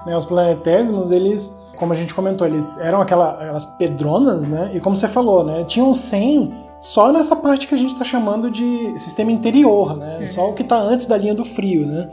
[0.06, 4.72] Né, Os planetésimos, eles, como a gente comentou, eles eram aquela, aquelas pedronas, né?
[4.74, 5.64] E como você falou, né?
[5.64, 10.20] Tinham 100 só nessa parte que a gente está chamando de sistema interior, né?
[10.20, 10.28] Uhum.
[10.28, 12.10] Só o que está antes da linha do frio, né?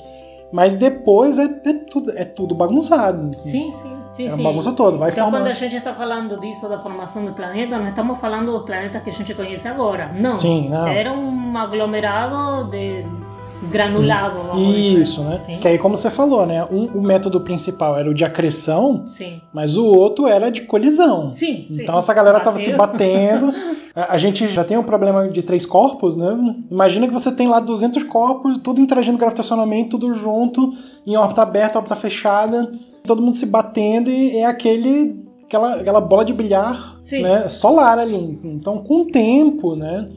[0.51, 3.37] Mas depois é, é tudo, é tudo bagunçado.
[3.43, 4.02] Sim, sim.
[4.13, 4.43] Sim, É uma sim.
[4.43, 5.51] bagunça toda, vai então, quando formando.
[5.51, 9.11] a gente está falando disso, da formação do planeta, não estamos falando dos planetas que
[9.11, 10.13] a gente conhece agora.
[10.15, 10.35] Não.
[10.35, 10.87] Sim, não.
[10.87, 13.05] Era um aglomerado de
[13.71, 15.41] granulado, vamos Isso, né?
[15.45, 15.59] Sim.
[15.59, 16.65] Que aí, como você falou, né?
[16.71, 19.41] Um, o método principal era o de acreção, Sim.
[19.53, 21.33] mas o outro era de colisão.
[21.33, 21.83] Sim, sim.
[21.83, 23.53] Então essa galera tava se batendo.
[23.95, 26.35] A gente já tem o problema de três corpos, né?
[26.71, 30.73] Imagina que você tem lá 200 corpos, tudo interagindo gravitacionalmente, tudo junto,
[31.07, 32.73] em órbita aberta, órbita fechada,
[33.07, 37.23] todo mundo se batendo e é aquele aquela, aquela bola de bilhar Sim.
[37.23, 38.39] né, solar ali.
[38.43, 40.09] Então, com o tempo, né,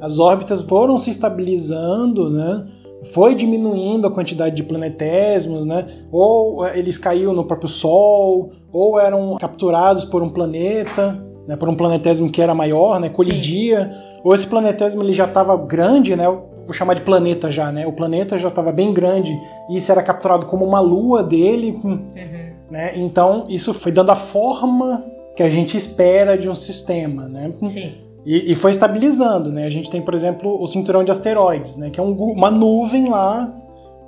[0.00, 2.66] as órbitas foram se estabilizando, né?
[3.12, 5.86] Foi diminuindo a quantidade de planetésimos, né?
[6.10, 11.56] Ou eh, eles caíam no próprio Sol, ou eram capturados por um planeta, né?
[11.56, 13.08] Por um planetésimo que era maior, né?
[13.08, 13.92] Colidia.
[14.22, 16.26] Ou esse planetésimo ele já estava grande, né?
[16.64, 17.86] Vou chamar de planeta já, né?
[17.86, 19.32] O planeta já estava bem grande
[19.70, 21.78] e isso era capturado como uma lua dele.
[21.84, 22.46] hum, Uhum.
[22.70, 22.92] né?
[22.96, 25.04] Então isso foi dando a forma
[25.36, 27.52] que a gente espera de um sistema, né?
[27.70, 27.92] Sim.
[28.24, 29.64] E, e foi estabilizando, né?
[29.66, 31.90] A gente tem, por exemplo, o cinturão de asteroides, né?
[31.90, 33.52] Que é um uma nuvem lá,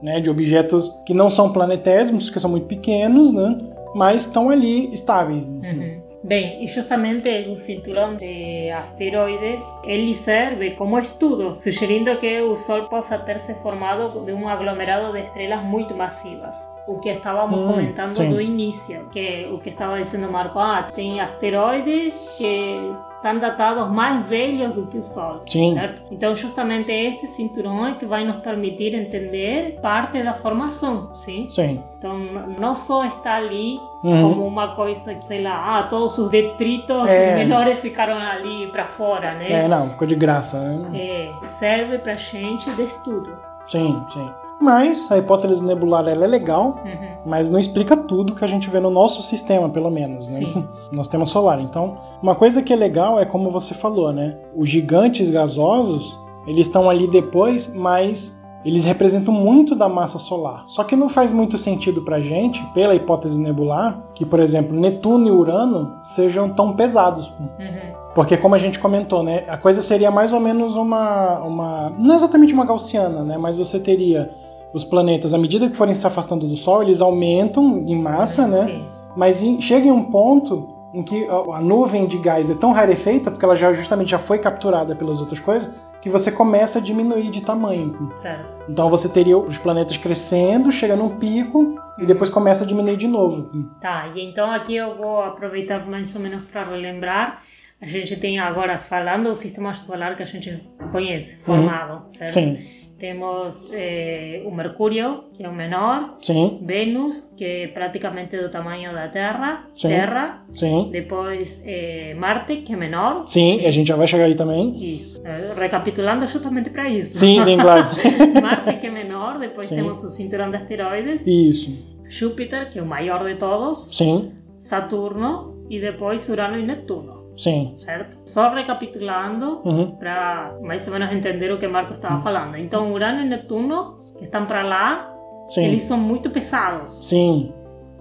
[0.03, 0.21] né?
[0.21, 3.59] De objetos que não são planetésimos, que são muito pequenos, né?
[3.95, 5.47] Mas estão ali estáveis.
[5.49, 5.96] Uhum.
[6.27, 12.89] Bem, e justamente o cinturão de asteroides, ele serve como estudo, sugerindo que o Sol
[12.89, 16.76] possa ter se formado de um aglomerado de estrelas muito massivas.
[16.87, 18.31] O que estávamos Hum, comentando sim.
[18.31, 24.25] do início, que o que estava dizendo Marco, ah, tem asteroides que estão datados mais
[24.27, 25.41] velhos do que o Sol.
[25.47, 25.75] Sim.
[25.75, 26.01] certo?
[26.13, 31.49] Então, justamente este cinturão é que vai nos permitir entender parte da formação, sim?
[31.49, 31.83] Sim.
[31.99, 32.17] Então,
[32.59, 34.29] não só está ali Uhum.
[34.35, 37.35] como uma coisa, sei lá, ah, todos os detritos É.
[37.35, 39.69] menores ficaram ali para fora, É, né?
[39.69, 40.97] não, ficou de graça, né?
[40.97, 43.37] É, serve pra gente de estudo.
[43.67, 44.31] Sim, sim.
[44.61, 47.09] Mas a hipótese nebular ela é legal, Uhum.
[47.27, 50.39] mas não explica tudo que a gente vê no nosso sistema, pelo menos, né?
[50.39, 50.65] Sim.
[50.91, 51.61] No sistema solar.
[51.61, 54.37] Então, uma coisa que é legal é como você falou, né?
[54.57, 60.65] Os gigantes gasosos, eles estão ali depois, mas eles representam muito da massa solar.
[60.67, 65.29] Só que não faz muito sentido pra gente, pela hipótese nebular, que, por exemplo, Netuno
[65.29, 67.29] e Urano sejam tão pesados.
[67.39, 67.95] Uhum.
[68.15, 71.91] Porque, como a gente comentou, né, a coisa seria mais ou menos uma, uma.
[71.99, 73.37] Não exatamente uma gaussiana, né?
[73.37, 74.31] Mas você teria
[74.77, 78.65] os planetas, à medida que forem se afastando do Sol, eles aumentam em massa, né?
[78.65, 78.85] Sim.
[79.17, 82.73] Mas em- chega em um ponto em que a, a nuvem de gás é tão
[82.73, 86.83] rarefeita, porque ela já justamente já foi capturada pelas outras coisas, que você começa a
[86.83, 88.11] diminuir de tamanho.
[88.13, 88.45] Certo.
[88.69, 93.09] Então você teria os planetas crescendo, chega num pico e depois começa a diminuir de
[93.09, 93.49] novo.
[93.81, 97.43] Tá, e então aqui eu vou aproveitar mais ou menos para relembrar.
[97.81, 100.63] A gente tem agora, falando do sistema solar que a gente
[100.93, 102.33] conhece, formado, certo?
[102.35, 102.59] Sim,
[102.99, 108.91] Temos eh, o Mercúrio, que é o menor, sim, Vênus, que é praticamente do tamanho
[108.95, 109.89] da Terra, Sim.
[109.89, 110.89] Terra, sim.
[110.91, 114.75] depois eh, Marte, que é menor, Sim, e a gente já vai chegar aí também.
[114.97, 115.21] Isso.
[115.57, 117.19] Recapitulando justamente para isso.
[117.19, 117.87] Sim, sim, claro.
[118.43, 119.77] Marte, que é menor, depois Sim.
[119.77, 121.77] temos o cinturão de asteroides, Isso.
[122.09, 124.33] Júpiter, que é o maior de todos, Sim,
[124.63, 127.75] Saturno e depois Urano e Netuno, sim.
[127.79, 128.17] certo?
[128.25, 129.91] Só recapitulando Uhum.
[129.93, 132.57] para mais ou menos entender o que Marco estava falando.
[132.57, 135.13] Então, Urano e Netuno, que estão para lá,
[135.51, 135.65] Sim.
[135.65, 137.53] eles são muito pesados, Sim.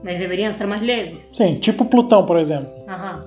[0.04, 1.30] mas deveriam ser mais leves.
[1.34, 2.70] Sim, tipo Plutão, por exemplo.
[2.88, 3.22] Aham.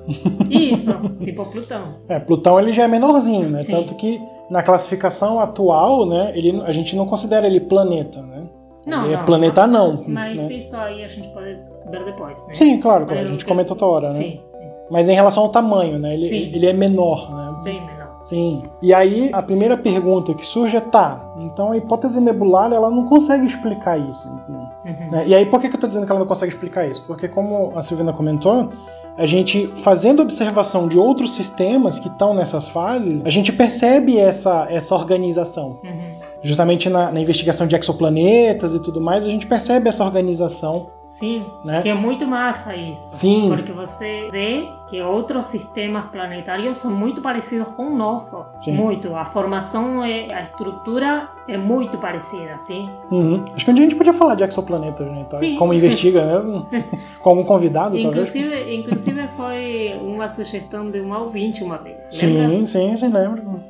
[0.50, 0.92] Isso,
[1.24, 1.96] tipo Plutão.
[2.08, 3.62] É, Plutão ele já é menorzinho, né?
[3.62, 3.72] Sim.
[3.72, 8.46] Tanto que na classificação atual, né, ele, a gente não considera ele planeta, né?
[8.86, 10.04] Não, ele não, é planeta não.
[10.08, 10.52] Mas né?
[10.54, 11.54] isso aí a gente pode
[11.90, 12.54] ver depois, né?
[12.54, 14.18] Sim, claro, a gente comenta outra hora, né?
[14.18, 14.40] Sim.
[14.90, 16.14] Mas em relação ao tamanho, né?
[16.14, 16.56] Ele, Sim.
[16.56, 17.54] ele é menor, né?
[17.62, 17.98] Bem menor.
[18.22, 18.64] Sim.
[18.82, 21.20] E aí a primeira pergunta que surge é tá.
[21.38, 24.28] Então a hipótese nebular ela não consegue explicar isso.
[24.48, 25.10] Uhum.
[25.10, 25.24] né?
[25.26, 27.06] E aí por que, que eu tô dizendo que ela não consegue explicar isso?
[27.06, 28.70] Porque como a Silvina comentou,
[29.16, 34.68] a gente fazendo observação de outros sistemas que estão nessas fases, a gente percebe essa,
[34.70, 35.80] essa organização.
[35.82, 36.18] Uhum.
[36.40, 40.90] Justamente na, na investigação de exoplanetas e tudo mais, a gente percebe essa organização.
[41.08, 41.80] Sim, Né?
[41.82, 43.16] que é muito massa isso.
[43.16, 43.48] Sim.
[43.48, 48.44] Porque você vê que outros sistemas planetários são muito parecidos com o nosso.
[48.62, 48.72] Sim.
[48.72, 49.14] Muito.
[49.16, 52.88] A formação, é, a estrutura é muito parecida, sim.
[53.10, 53.44] Uhum.
[53.54, 55.24] Acho que um dia a gente podia falar de exoplanetas, né?
[55.30, 55.38] Tá?
[55.38, 55.56] Sim.
[55.56, 56.62] Como investiga, né?
[57.20, 58.28] Com algum convidado, talvez.
[58.28, 61.96] Inclusive, inclusive foi uma sugestão de uma ouvinte uma vez.
[62.22, 62.48] Lembra?
[62.48, 63.60] Sim, sim, sim, lembro.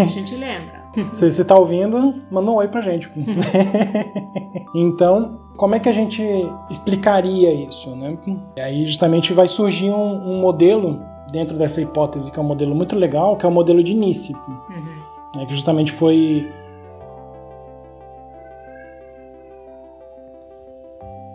[0.00, 0.87] A gente lembra.
[1.12, 3.10] Se você tá ouvindo, manda um oi pra gente.
[4.74, 6.22] então, como é que a gente
[6.70, 8.16] explicaria isso, né?
[8.56, 12.74] E aí justamente vai surgir um, um modelo dentro dessa hipótese que é um modelo
[12.74, 15.40] muito legal, que é o modelo de Nice, Uhum.
[15.40, 15.46] né?
[15.46, 16.48] que justamente foi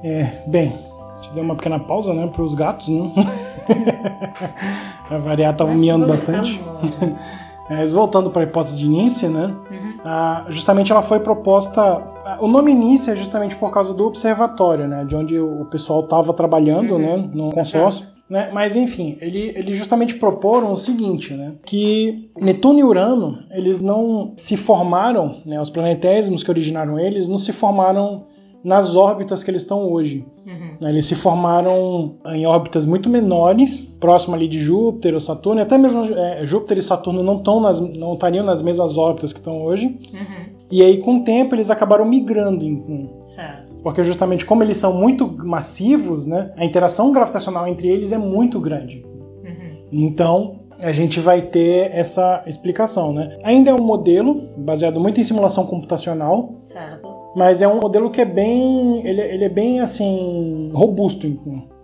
[0.03, 3.09] É, bem, a gente deu uma pequena pausa, né, para os gatos, né?
[5.09, 6.57] a variar tava Mas miando voltamos.
[6.57, 7.15] bastante.
[7.69, 9.55] É, Mas voltando para a hipótese de Nice, né?
[9.71, 9.93] Uhum.
[10.03, 11.81] Ah, justamente ela foi proposta.
[11.81, 15.05] ah, O nome Nice é justamente por causa do observatório, né?
[15.05, 16.99] De onde o pessoal estava trabalhando, Uhum.
[16.99, 17.29] né?
[17.33, 18.05] No consórcio.
[18.29, 18.49] Né?
[18.53, 21.53] Mas enfim, ele, ele justamente proporam o seguinte, né?
[21.65, 25.61] Que Netuno e Urano, eles não se formaram, né?
[25.61, 28.23] Os planetésimos que originaram eles não se formaram
[28.63, 30.25] nas órbitas que eles estão hoje.
[30.45, 30.77] Uhum.
[30.79, 30.89] né?
[30.89, 36.03] Eles se formaram em órbitas muito menores, próximo ali de Júpiter ou Saturno, até mesmo
[36.05, 39.87] é, Júpiter e Saturno não estão nas, não estariam nas mesmas órbitas que estão hoje.
[40.13, 40.53] Uhum.
[40.71, 43.73] E aí, com o tempo, eles acabaram migrando, em- Certo.
[43.83, 48.59] porque justamente como eles são muito massivos, né, a interação gravitacional entre eles é muito
[48.59, 49.03] grande.
[49.43, 49.77] Uhum.
[49.91, 53.37] Então, a gente vai ter essa explicação, né?
[53.43, 57.07] Ainda é um modelo baseado muito em simulação computacional, Certo.
[57.35, 61.37] Mas é um modelo que é bem, ele, ele é bem assim robusto, ele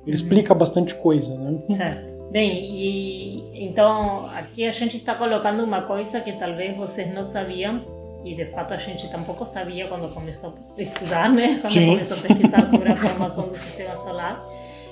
[0.07, 1.59] explica bastante coisa, né?
[1.75, 2.09] Certo.
[2.31, 7.81] Bem, e então aqui a gente está colocando uma coisa que talvez vocês não sabiam
[8.23, 11.57] e de fato a gente tampouco sabia quando começou a estudar, né?
[11.61, 11.87] Quando Sim.
[11.87, 14.43] começou a pesquisar sobre a formação do sistema solar,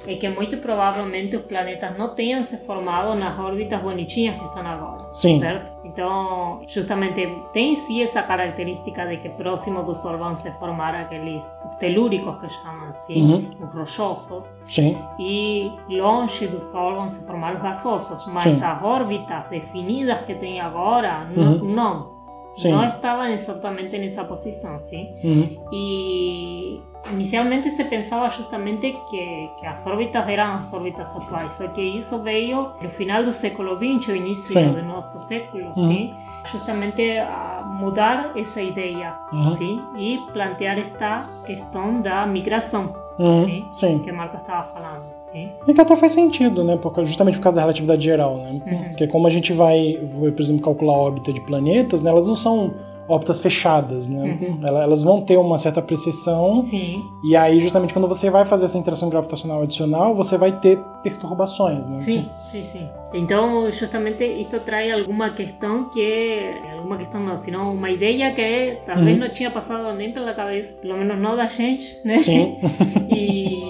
[0.07, 4.65] é que muito provavelmente os planetas não tenham se formado nas órbitas bonitinhas que estão
[4.65, 5.13] agora.
[5.13, 5.39] Sim.
[5.39, 5.65] Certo?
[5.85, 11.43] Então, justamente tem sim essa característica de que próximo do Sol vão se formar aqueles
[11.79, 13.65] telúricos que chamam assim, Uhum.
[13.67, 18.63] os rochosos Sim, e longe do Sol vão se formar os gasosos, mas Sim.
[18.63, 21.73] as órbitas definidas que tem agora não, Uhum.
[21.73, 22.17] não,
[22.57, 22.71] Sim.
[22.71, 25.05] não estavam exatamente nessa posição, sim?
[25.23, 25.67] uhum.
[25.71, 31.81] E inicialmente se pensava justamente que, que as órbitas eram as órbitas atuais, só que
[31.81, 34.71] isso veio no final do século XX, o início Sim.
[34.73, 35.87] do nosso século, Uhum.
[35.87, 36.13] sim?
[36.51, 39.49] Justamente a mudar essa ideia, Uhum.
[39.51, 39.81] sim?
[39.97, 43.45] E plantear esta questão da migração, Uhum.
[43.45, 43.65] sim?
[43.75, 43.99] Sim.
[43.99, 45.49] que Marco estava falando, sim?
[45.67, 46.77] E que até faz sentido, né?
[46.81, 48.61] Porque, justamente por causa da relatividade geral, né?
[48.65, 48.83] Uhum.
[48.89, 49.99] Porque como a gente vai,
[50.35, 52.11] por exemplo, calcular a órbita de planetas, né?
[52.11, 52.73] Elas não são
[53.07, 54.23] órbitas fechadas, né?
[54.41, 54.59] Uhum.
[54.65, 58.65] Ela- Elas vão ter uma certa precisão Sim, e aí, justamente, quando você vai fazer
[58.65, 61.95] essa interação gravitacional adicional, você vai ter perturbações, né?
[61.95, 62.87] sim, sim, sim.
[63.13, 69.13] Então, justamente isto traz alguma questão que alguma questão não, senão uma ideia que talvez
[69.15, 69.19] Uhum.
[69.25, 72.19] não tinha passado nem pela cabeça, pelo menos não da gente, né?
[72.19, 72.57] Sim.
[73.09, 73.61] E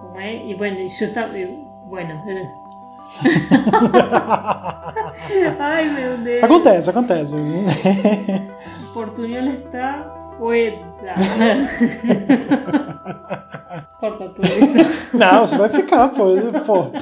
[0.00, 0.48] como é?
[0.50, 1.46] E bueno, e justa, e,
[1.90, 2.14] bueno.
[5.58, 6.44] Ai meu Deus.
[6.44, 7.34] acontece, acontece.
[7.34, 10.76] O portunhol está fuera.
[14.00, 14.78] Corta tudo isso.
[15.16, 16.26] Não, você vai ficar, pô.
[16.64, 16.92] pô.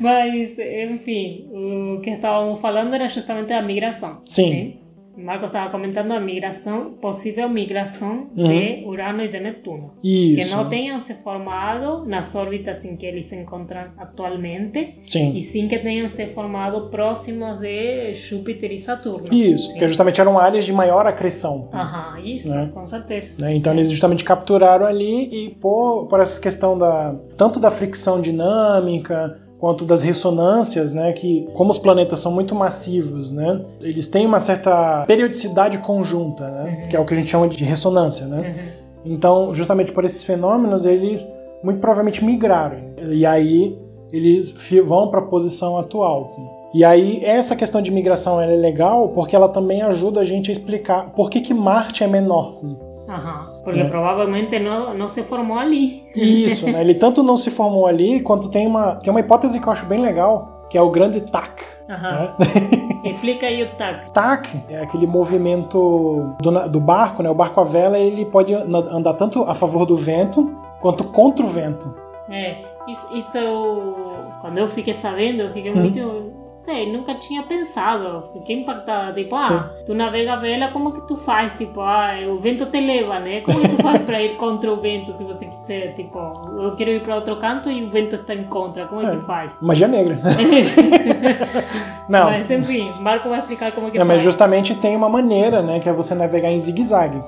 [0.00, 4.22] Mas, enfim, o que estávamos falando era justamente da migração.
[4.26, 4.78] Sim.
[4.82, 4.87] O
[5.18, 8.48] Marco estava comentando a migração, possível migração Uhum.
[8.48, 9.92] de Urano e de Netuno.
[10.02, 10.36] Isso.
[10.48, 15.34] Que não tenham se formado nas órbitas em que eles se encontram atualmente Sim.
[15.36, 19.32] e sim que tenham se formado próximos de Júpiter e Saturno.
[19.32, 19.78] Isso, Sim.
[19.78, 21.68] que justamente eram áreas de maior acreção.
[21.72, 22.70] Aham, isso, Né?
[22.72, 23.36] com certeza.
[23.40, 23.54] né?
[23.54, 29.38] Então eles justamente capturaram ali e por, por essa questão da tanto da fricção dinâmica
[29.58, 34.38] quanto das ressonâncias, né, que como os planetas são muito massivos, né, eles têm uma
[34.40, 36.88] certa periodicidade conjunta, né, Uhum.
[36.88, 38.38] que é o que a gente chama de ressonância, né.
[39.04, 39.12] Uhum.
[39.14, 41.26] Então, justamente por esses fenômenos, eles
[41.62, 42.78] muito provavelmente migraram.
[43.10, 43.76] E aí
[44.12, 44.54] eles
[44.86, 46.32] vão para a posição atual.
[46.74, 50.52] E aí, essa questão de migração é legal porque ela também ajuda a gente a
[50.52, 52.58] explicar por que, que Marte é menor.
[53.08, 53.84] Aham, porque é.
[53.84, 56.02] provavelmente não, não se formou ali.
[56.16, 56.80] Isso, né?
[56.80, 59.84] ele tanto não se formou ali, quanto tem uma, tem uma hipótese que eu acho
[59.84, 61.62] bem legal, que é o grande TAC.
[61.86, 62.30] Né?
[63.04, 64.10] Explica aí o TAC.
[64.10, 67.28] TAC é aquele movimento do, do barco, né?
[67.28, 70.50] O barco à vela ele pode andar tanto a favor do vento
[70.80, 71.94] quanto contra o vento.
[72.30, 72.56] É,
[72.88, 73.38] isso, isso
[74.40, 75.76] quando eu fiquei sabendo, eu fiquei hum.
[75.76, 76.27] muito
[76.68, 78.24] sei, nunca tinha pensado.
[78.34, 79.14] Fiquei impactada.
[79.14, 79.84] Tipo, ah, Sim.
[79.86, 81.52] tu navega a vela, como que tu faz?
[81.54, 83.40] Tipo, ah, o vento te leva, né?
[83.40, 85.94] Como que tu faz para ir contra o vento se você quiser?
[85.94, 86.18] Tipo,
[86.60, 88.86] eu quero ir para outro canto e o vento está em contra.
[88.86, 89.52] Como é, que faz?
[89.62, 90.18] Magia negra.
[92.08, 92.24] não.
[92.26, 94.16] Mas enfim, Marco vai explicar como é que não, faz.
[94.18, 95.80] Mas justamente tem uma maneira, né?
[95.80, 97.22] Que é você navegar em zigue-zague.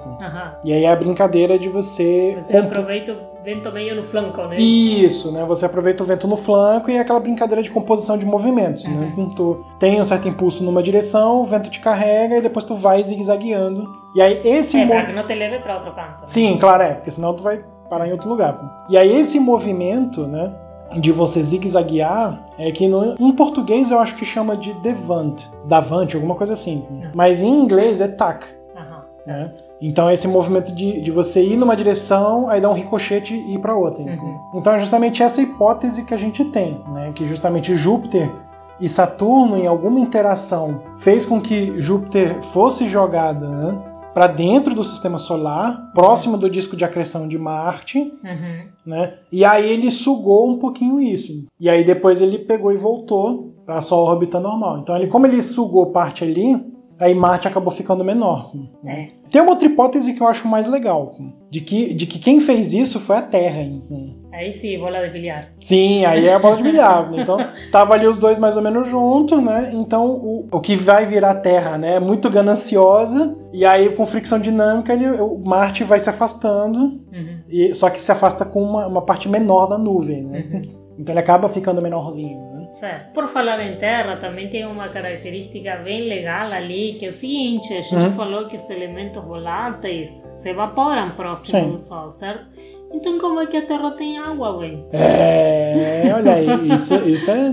[0.63, 2.37] E aí é a brincadeira de você.
[2.39, 4.59] Você aproveita o vento meio no flanco, né?
[4.59, 5.45] Isso, né?
[5.45, 9.13] Você aproveita o vento no flanco e é aquela brincadeira de composição de movimentos, né?
[9.17, 9.27] uhum.
[9.29, 9.33] né?
[9.37, 13.03] Tu tem um certo impulso numa direção, o vento te carrega e depois tu vai
[13.03, 13.89] zigue-zagueando.
[14.15, 14.77] E aí esse...
[14.77, 15.07] É, mo...
[15.07, 16.23] que não te leve para outro canto.
[16.27, 16.95] Sim, claro, é.
[16.95, 18.87] Porque senão tu vai parar em outro lugar.
[18.89, 20.53] E aí esse movimento, né?
[20.99, 26.17] de você zigue-zaguear é que no, em português eu acho que chama de devant, davante,
[26.17, 26.85] alguma coisa assim.
[26.91, 27.11] Uhum.
[27.15, 28.45] Mas em inglês é tac.
[28.75, 29.63] Uhum, certo.
[29.63, 29.70] Né?
[29.81, 33.59] Então, esse movimento de, de você ir numa direção, aí dar um ricochete e ir
[33.59, 34.03] para outra.
[34.03, 34.37] Uhum.
[34.55, 37.13] Então, é justamente essa hipótese que a gente tem, né?
[37.15, 38.31] Que justamente Júpiter
[38.81, 43.79] e Saturno, em alguma interação, fez com que Júpiter fosse jogada né,
[44.15, 48.61] para dentro do sistema solar, próximo do disco de acreção de Marte, uhum.
[48.85, 49.15] né?
[49.31, 51.45] E aí ele sugou um pouquinho isso.
[51.59, 54.79] E aí depois ele pegou e voltou para a sua órbita normal.
[54.79, 56.61] Então, ele, como ele sugou parte ali,
[57.01, 58.53] aí Marte acabou ficando menor.
[58.85, 59.09] É.
[59.31, 61.17] Tem uma outra hipótese que eu acho mais legal,
[61.49, 63.63] de que, de que quem fez isso foi a Terra.
[64.33, 65.49] Aí sim, bola de bilhar.
[65.61, 67.11] Sim, aí é a bola de bilhar.
[67.13, 67.39] Então,
[67.73, 69.71] tava ali os dois mais ou menos juntos, né?
[69.73, 74.05] Então, o, o que vai virar a Terra, né, é muito gananciosa, e aí com
[74.07, 77.39] fricção dinâmica, ele, o Marte vai se afastando, uhum.
[77.49, 80.45] e, só que se afasta com uma, uma parte menor da nuvem, né?
[80.53, 80.81] Uhum.
[80.99, 82.50] Então ele acaba ficando menorzinho.
[82.73, 83.13] Certo.
[83.13, 87.73] Por falar em terra, também tem uma característica bem legal ali, que é o seguinte,
[87.75, 88.13] a gente uhum.
[88.13, 90.09] falou que os elementos voláteis
[90.41, 91.71] se evaporam próximo Sim.
[91.73, 92.47] do Sol, certo?
[92.93, 94.85] Então como é que a Terra tem água, bem?
[94.93, 97.53] É, olha aí, isso, isso é...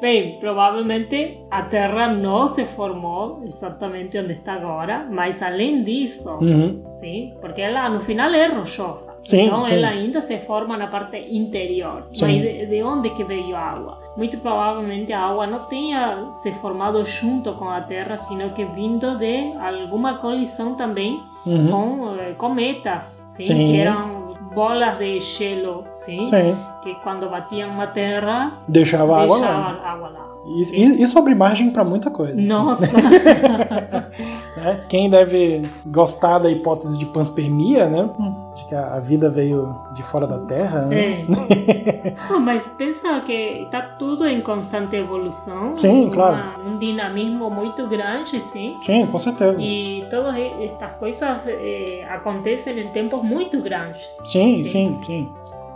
[0.00, 6.84] Bem, provavelmente a Terra não se formou exatamente onde está agora, mas além disso, uhum.
[7.00, 9.74] sim, porque ela no final é rochosa, sim, então sim.
[9.74, 12.06] ela ainda se forma na parte interior.
[12.12, 12.26] Sim.
[12.26, 13.98] Mas de, de, onde que veio a água?
[14.16, 19.16] Muito provavelmente a água não tenha se formado junto com a Terra, sino que vindo
[19.18, 21.70] de alguma colisão também uhum.
[21.70, 24.17] com eh, cometas, sim, que eram
[24.54, 26.56] bolas de gelo, sim, sim.
[26.82, 29.80] que quando batiam na terra deixava, água lá.
[29.84, 30.28] Água lá.
[30.56, 32.40] Isso, isso abre margem para muita coisa.
[32.40, 32.86] Nossa!
[34.56, 34.80] né?
[34.88, 38.08] Quem deve gostar da hipótese de panspermia, né?
[38.56, 40.82] De que a vida veio de fora da Terra.
[40.86, 41.26] Né?
[41.26, 42.14] É.
[42.30, 45.78] Não, mas pensa que está tudo em constante evolução.
[45.78, 46.60] Sim, uma, claro.
[46.66, 48.76] Um dinamismo muito grande, sim.
[48.82, 49.60] Sim, com certeza.
[49.60, 54.02] E todas estas coisas eh, acontecem em tempos muito grandes.
[54.24, 55.00] Sim, sim, sim.
[55.06, 55.28] sim.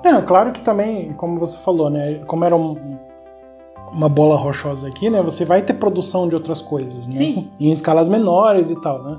[0.04, 2.20] Não, claro que também, como você falou, né?
[2.26, 2.76] Como era um
[3.92, 5.20] uma bola rochosa aqui, né?
[5.22, 7.14] Você vai ter produção de outras coisas, né?
[7.14, 7.48] Sim.
[7.60, 9.18] Em escalas menores e tal, né?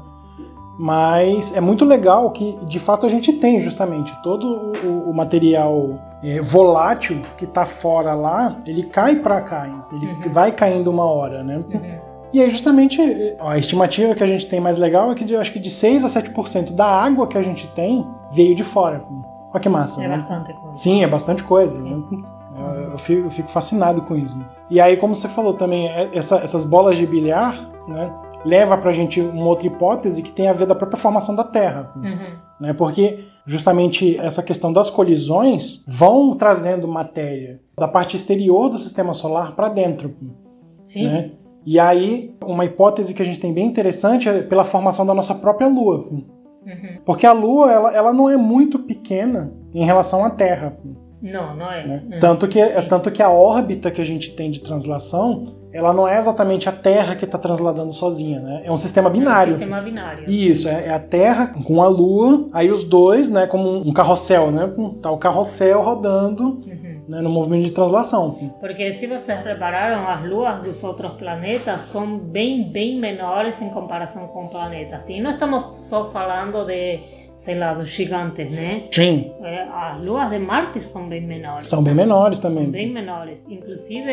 [0.77, 5.99] Mas é muito legal que, de fato, a gente tem justamente todo o, o material
[6.23, 10.31] é, volátil que está fora lá, ele cai para cá, ele uhum.
[10.31, 11.57] vai caindo uma hora, né?
[11.57, 12.13] Uhum.
[12.33, 12.99] E aí, justamente,
[13.39, 16.03] a estimativa que a gente tem mais legal é que eu acho que de 6
[16.03, 19.03] a 7% da água que a gente tem veio de fora.
[19.53, 20.03] Olha que massa.
[20.03, 20.17] É né?
[20.17, 20.79] bastante coisa.
[20.79, 21.79] Sim, é bastante coisa.
[21.79, 22.01] Né?
[22.91, 24.43] Eu, fico, eu, fico, fascinado com isso.
[24.73, 28.11] E aí, como você falou também, é, essa, essas bolas de bilhar, né,
[28.43, 31.91] leva pra gente uma outra hipótese que tem a ver da própria formação da Terra.
[31.95, 32.35] Uhum.
[32.59, 39.13] Né, porque justamente essa questão das colisões vão trazendo matéria da parte exterior do sistema
[39.13, 40.15] solar para dentro.
[40.85, 41.05] Sim.
[41.05, 41.29] Né?
[41.63, 45.35] E aí, uma hipótese que a gente tem bem interessante é pela formação da nossa
[45.35, 46.07] própria Lua.
[46.09, 46.23] Uhum.
[47.05, 50.75] Porque a Lua ela, ela não é muito pequena em relação à Terra.
[51.23, 51.85] Não, não é.
[51.85, 52.03] Né?
[52.05, 55.93] Hum, tanto, que, é tanto que a órbita que a gente tem de translação, ela
[55.93, 58.61] não é exatamente a Terra que está transladando sozinha, né?
[58.65, 59.53] É um sistema binário.
[59.53, 60.29] É um sistema binário.
[60.29, 64.51] Isso, é, é, a Terra com a Lua, aí os dois, né, como um carrossel,
[64.51, 64.69] né?
[65.01, 67.01] Tá o carrossel rodando uhum.
[67.07, 68.51] né, no movimento de translação.
[68.59, 74.27] Porque se vocês repararam, as luas dos outros planetas são bem, bem menores em comparação
[74.27, 75.07] com planetas.
[75.07, 77.12] E não estamos só falando de
[77.43, 78.83] sei lá, dos gigantes, né?
[78.89, 79.29] Sim.
[79.43, 81.67] É, as luas de Marte são bem menores.
[81.67, 82.63] São bem menores também.
[82.63, 84.09] São bem menores, inclusive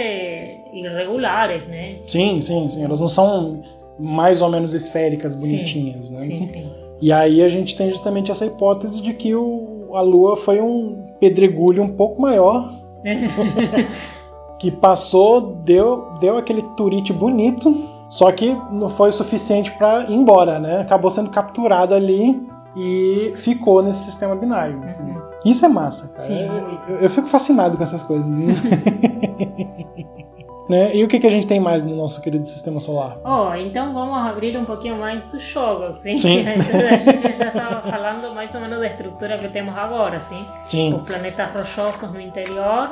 [0.73, 1.99] irregulares, né?
[2.09, 2.83] Sim, sim, sim.
[2.83, 3.63] Elas não são
[4.01, 6.21] mais ou menos esféricas, bonitinhas, sim, né?
[6.23, 6.71] Sim, sim.
[7.01, 11.01] E aí a gente tem justamente essa hipótese de que o, a Lua foi um
[11.21, 12.69] pedregulho um pouco maior.
[14.59, 20.15] que passou, deu, deu aquele turite bonito, só que não foi o suficiente para ir
[20.15, 20.81] embora, né?
[20.81, 24.77] Acabou sendo capturado ali e ficou nesse sistema binário.
[24.77, 25.21] Uhum.
[25.45, 26.23] Isso é massa, cara.
[26.23, 26.49] Sim,
[26.89, 28.27] eu, eu, fico fascinado com essas coisas.
[30.69, 30.95] né?
[30.95, 33.19] E o que, que a gente tem mais no nosso querido sistema solar?
[33.25, 36.19] Oh, então vamos abrir um pouquinho mais os jogos, sim?
[36.19, 36.45] Sim.
[36.61, 40.45] Então, a gente já estava falando mais ou menos da estrutura que temos agora, sim?
[40.67, 40.95] Sim.
[40.95, 42.91] Os planetas rochosos no interior,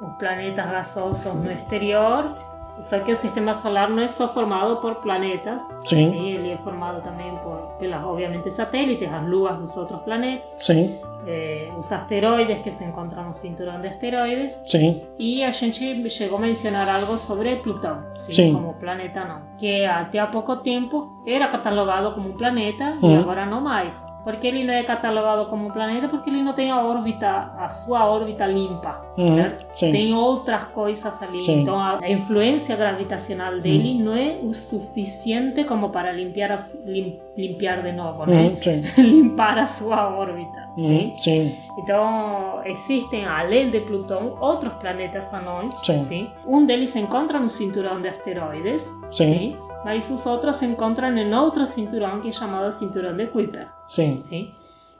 [0.00, 2.53] os planetas gasosos no exterior.
[2.80, 6.10] Só que o sistema solar não é só formado por planetas, Sim.
[6.10, 10.98] sim ele é formado também por, pelas, obviamente, satélites, as luas dos outros planetas, Sim,
[11.26, 16.36] eh, os asteroides que se encontram no cinturão de asteroides, sim, e a gente chegou
[16.38, 18.52] a mencionar algo sobre Plutão, sim, Sim.
[18.54, 23.20] como planeta não, que até há pouco tempo era catalogado como um planeta e Uhum.
[23.20, 23.94] agora não mais.
[24.24, 26.08] Por que ele não é catalogado como planeta?
[26.08, 29.66] Porque ele não tem a órbita, a sua órbita limpa, Uhum, certo?
[29.76, 29.92] sim.
[29.92, 31.42] Tem outras coisas ali.
[31.42, 31.60] Sim.
[31.60, 36.56] Então a, a influência gravitacional dele não é o suficiente como para limpiar, a
[36.86, 38.56] lim- limpiar de novo, né?
[38.66, 40.64] Uhum, limpar a sua órbita.
[40.76, 41.56] Uhum, sim.
[41.78, 45.74] Então, existem, além de Plutão, outros planetas anões.
[45.84, 46.30] Sim.
[46.46, 48.84] Um deles se encontra no cinturão de asteroides.
[49.12, 49.56] Sim.
[49.84, 53.66] Mas os outros se encontram em outro cinturão que é chamado cinturão de Kuiper.
[53.86, 54.18] Sim.
[54.20, 54.50] Sim?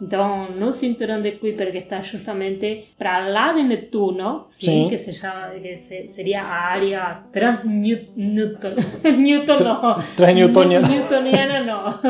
[0.03, 4.89] Então, no cinturão de Kuiper, que está justamente para lá de Netuno, sim, Sim.
[4.91, 8.75] que, se chama, que se- seria a área transnewton.
[9.17, 10.03] Newton não.
[10.17, 10.87] Transnewtoniana.
[10.91, 12.01] Newtoniana não.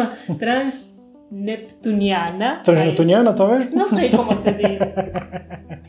[1.31, 2.61] Transneptuniana.
[2.65, 3.71] Transnetuniana, talvez?
[3.71, 4.79] Não sei como se diz.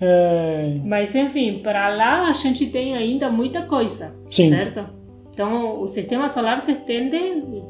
[0.02, 0.78] É...
[0.84, 4.50] Mas enfim, para lá a gente tem ainda muita coisa, Sim.
[4.50, 4.86] certo?
[5.36, 7.20] Então o sistema solar se estende,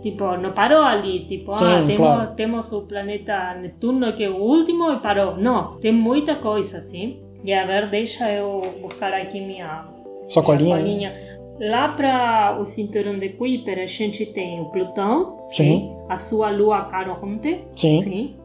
[0.04, 2.36] tipo, não parou ali, tipo, Sim, ah, temos, claro.
[2.36, 5.36] temos o planeta Netuno que é o último e parou.
[5.36, 7.18] Não, tem muita coisa, sim.
[7.44, 9.84] E a ver, deixa eu buscar aqui minha,
[10.30, 10.78] Sua colinha?
[10.78, 11.14] colinha.
[11.60, 15.92] Lá para o cinturão de Kuiper a gente tem o Plutão, Sim.
[16.08, 18.02] a sua lua Caronte, Sim.
[18.04, 18.36] sim.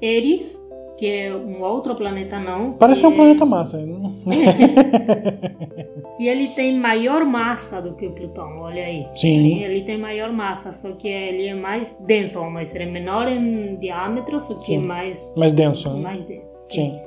[0.00, 0.58] Eris,
[0.98, 2.74] que é um outro planeta não.
[2.74, 3.78] Parece ser um planeta massa.
[3.78, 4.10] né?
[6.16, 9.06] que ele tem maior massa do que o Plutão, olha aí.
[9.16, 9.62] Sim.
[9.62, 13.76] ele tem maior massa, só que ele é mais denso, vamos dizer, é menor em
[13.76, 14.84] diâmetro, só que é Sim.
[14.86, 15.90] mais, Mais denso.
[15.94, 16.00] né?
[16.00, 16.54] mais denso.
[16.72, 16.98] Sim.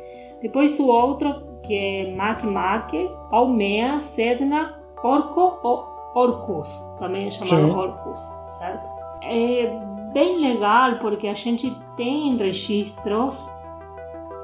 [0.42, 1.34] Depois o outro,
[1.64, 4.74] que é Makemake, Almea, Sedna,
[5.04, 5.86] Orco ou
[6.16, 6.70] Orcus,
[7.00, 7.72] também é chamado Sim.
[7.72, 8.22] Orcus,
[8.60, 8.88] certo?
[9.24, 9.70] É
[10.14, 13.50] bem legal porque a gente tem registros,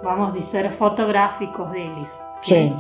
[0.04, 2.22] vamos dizer, fotográficos deles.
[2.38, 2.78] Sim.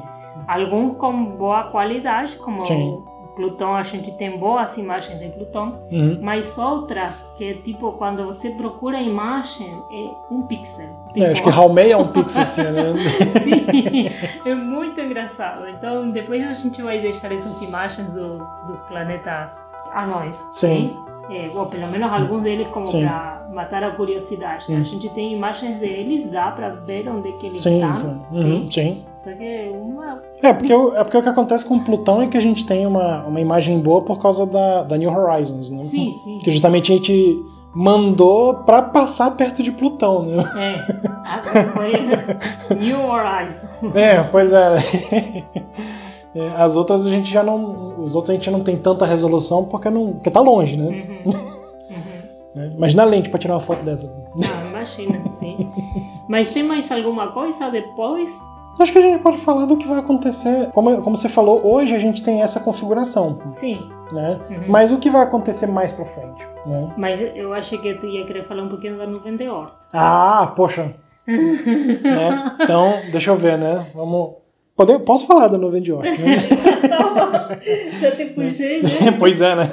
[0.47, 3.03] Alguns com boa qualidade, como Sim.
[3.36, 6.19] Plutão, a gente tem boas imagens de Plutão, Uhum.
[6.21, 10.86] mas outras que, tipo, quando você procura a imagem, é um pixel.
[10.86, 12.93] É, Tipo, acho que Raumei é um pixel assim, né?
[13.43, 15.67] Sim, é muito engraçado.
[15.67, 19.51] Então, depois a gente vai deixar essas imagens dos, dos planetas
[19.95, 20.39] anões.
[20.53, 20.95] Sim.
[21.30, 24.65] É, ou pelo menos alguns deles, como para matar a curiosidade.
[24.74, 27.89] A gente tem imagens deles, dá para ver onde que eles Sim, estão.
[27.91, 28.21] claro.
[28.32, 29.03] Uhum, sim.
[29.15, 30.21] Só que é uma.
[30.41, 32.86] É porque, o, é porque o que acontece com Plutão é que a gente tem
[32.86, 35.84] uma, uma imagem boa por causa da, da New Horizons, né?
[35.84, 36.39] Sim, sim.
[36.39, 37.41] Que justamente a gente
[37.74, 40.43] mandou pra passar perto de Plutão, né?
[40.57, 40.80] É,
[41.26, 41.93] agora foi
[42.78, 43.91] New Horizon.
[43.95, 44.76] É, pois é.
[46.36, 48.03] É, As outras a gente já não.
[48.03, 50.13] Os outros a gente não tem tanta resolução porque não.
[50.13, 51.21] Porque tá longe, né?
[51.25, 51.53] Uhum.
[52.55, 52.61] Uhum.
[52.63, 54.11] É, Imagina a lente pra tirar uma foto dessa.
[54.43, 55.69] Ah, imagina, sim.
[56.27, 58.31] Mas tem mais alguma coisa depois?
[58.79, 60.71] Acho que a gente pode falar do que vai acontecer.
[60.71, 63.88] Como, como você falou, hoje a gente tem essa configuração, Sim.
[64.11, 64.39] né?
[64.49, 64.63] Uhum.
[64.67, 66.91] Mas o que vai acontecer mais pra frente, né?
[66.97, 69.73] Mas eu achei que tu ia querer falar um pouquinho da nuvem de Oort.
[69.93, 70.91] Ah, poxa.
[71.27, 72.55] né?
[72.61, 73.86] Então, deixa eu ver, né?
[73.93, 74.43] Vamos.
[74.76, 76.36] Poder, posso falar da nuvem de Oort, né?
[77.99, 78.89] Já te puxei, né?
[79.19, 79.71] pois é, né?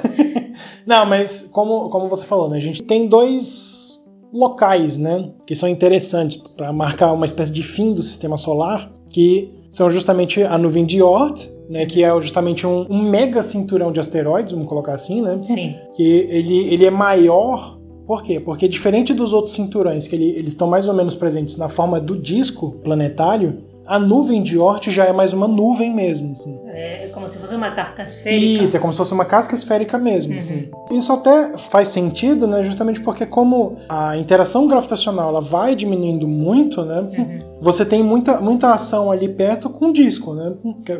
[0.85, 2.57] Não, mas como, como você falou, né?
[2.57, 3.99] A gente tem dois
[4.31, 5.29] locais, né?
[5.45, 10.43] Que são interessantes para marcar uma espécie de fim do sistema solar, que são justamente
[10.43, 11.85] a nuvem de Oort, né?
[11.87, 15.39] Que é justamente um, um mega cinturão de asteroides, vamos colocar assim, né?
[15.43, 15.75] Sim.
[15.95, 17.79] que ele, ele é maior.
[18.05, 18.39] Por quê?
[18.39, 21.99] Porque diferente dos outros cinturões, que ele- eles estão mais ou menos presentes na forma
[21.99, 26.37] do disco planetário, a nuvem de Oort já é mais uma nuvem mesmo.
[26.67, 28.63] É como se fosse uma casca esférica.
[28.63, 30.33] Isso, é como se fosse uma casca esférica mesmo.
[30.33, 30.97] Uhum.
[30.97, 32.63] Isso até faz sentido, né?
[32.63, 37.01] Justamente porque como a interação gravitacional ela vai diminuindo muito, né?
[37.01, 37.39] Uhum.
[37.59, 40.53] Você tem muita, muita ação ali perto com o disco, né?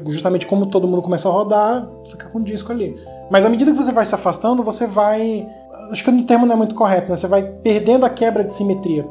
[0.08, 2.94] Justamente como todo mundo começa a rodar, fica com o disco ali.
[3.30, 5.48] Mas à medida que você vai se afastando, você vai.
[5.90, 7.16] Acho que o termo não é muito correto, né?
[7.16, 9.06] Você vai perdendo a quebra de simetria.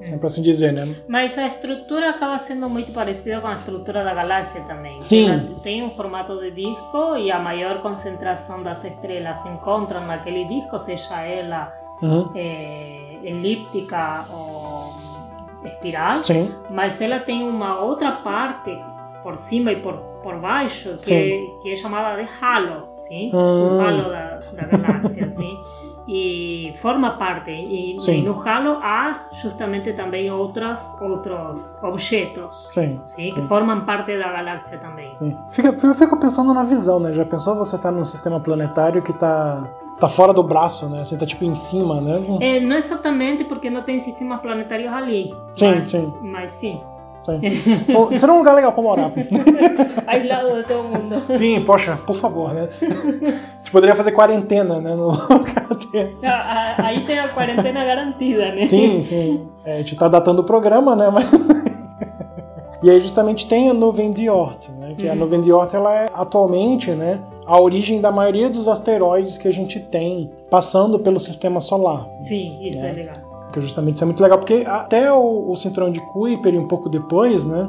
[0.00, 0.94] É assim dizer, né?
[1.08, 5.00] Mas a estrutura acaba sendo muito parecida com a estrutura da galáxia também.
[5.00, 5.28] Sim.
[5.28, 10.44] Ela tem um formato de disco e a maior concentração das estrelas se encontra naquele
[10.44, 11.72] disco, seja ela
[12.02, 12.30] uhum.
[12.34, 14.94] é, elíptica ou
[15.64, 16.22] espiral.
[16.22, 16.52] Sim.
[16.70, 18.70] Mas ela tem uma outra parte
[19.22, 23.30] por cima e por, por baixo que, que é chamada de halo, sim?
[23.34, 23.76] Hum.
[23.76, 25.58] O halo da, da galáxia, sim?
[26.08, 27.50] E forma parte.
[27.50, 33.46] E, e, no halo há justamente também outros outros objetos sim, sim, que sim.
[33.46, 35.16] formam parte da galáxia também.
[35.50, 37.12] Fica, eu fico pensando na visão né?
[37.12, 39.64] Já pensou você estar tá num sistema planetário que está
[39.98, 41.04] tá fora do braço né?
[41.04, 42.22] Você tá tipo em cima né?
[42.40, 46.80] É, não exatamente porque não tem sistemas planetários ali sim mas, sim mas sim
[47.34, 48.18] Sim.
[48.18, 49.12] Será um lugar legal pra morar.
[50.06, 51.22] Aislado de todo mundo.
[51.32, 52.68] Sim, poxa, por favor, né?
[52.80, 54.94] A gente poderia fazer quarentena, né?
[54.94, 56.26] No lugar desse.
[56.26, 58.62] Aí tem a quarentena garantida, né?
[58.62, 59.48] Sim, sim.
[59.64, 61.10] É, a gente tá datando o programa, né?
[61.10, 61.26] Mas...
[62.82, 64.94] E aí justamente tem a nuvem de Oort, né?
[64.96, 65.12] Que uhum.
[65.12, 67.18] a nuvem de Oort, ela é atualmente, né?
[67.46, 72.06] A origem da maioria dos asteroides que a gente tem passando pelo sistema solar.
[72.20, 72.90] Sim, isso né?
[72.90, 73.25] é legal
[73.56, 76.68] que justamente isso é muito legal, porque até o, o cinturão de Kuiper e um
[76.68, 77.68] pouco depois, né,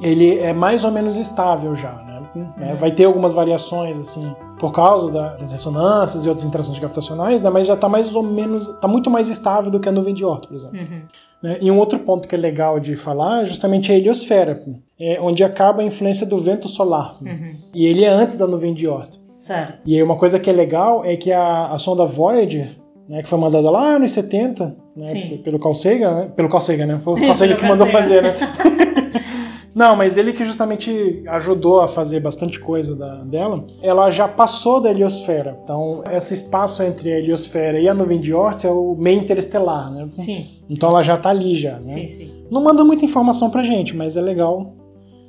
[0.00, 2.12] ele é mais ou menos estável já, né?
[2.60, 7.50] É, vai ter algumas variações, assim, por causa das ressonâncias e outras interações gravitacionais, né?
[7.50, 10.24] Mas já está mais ou menos, está muito mais estável do que a nuvem de
[10.24, 10.78] Oort, por exemplo.
[10.78, 11.02] Uhum.
[11.42, 11.58] Né?
[11.60, 14.62] E um outro ponto que é legal de falar é justamente a heliosfera,
[14.98, 17.16] é onde acaba a influência do vento solar.
[17.20, 17.56] Uhum.
[17.74, 19.20] E ele é antes da nuvem de Oort.
[19.34, 19.80] Certo.
[19.84, 22.70] E aí uma coisa que é legal é que a, a sonda Voyager,
[23.12, 26.28] né, que foi mandada lá nos 70, né, pelo Carl Sagan, né?
[26.34, 26.98] Pelo Carl Sagan, né?
[26.98, 28.34] Foi o Carl Sagan que mandou fazer, né?
[29.74, 34.80] Não, mas ele que justamente ajudou a fazer bastante coisa da, dela, ela já passou
[34.80, 35.58] da heliosfera.
[35.62, 39.90] Então, esse espaço entre a heliosfera e a nuvem de Oort é o meio interestelar,
[39.90, 40.08] né?
[40.16, 40.46] Sim.
[40.70, 41.94] Então ela já tá ali já, né?
[41.94, 42.30] Sim, sim.
[42.50, 44.72] Não manda muita informação pra gente, mas é legal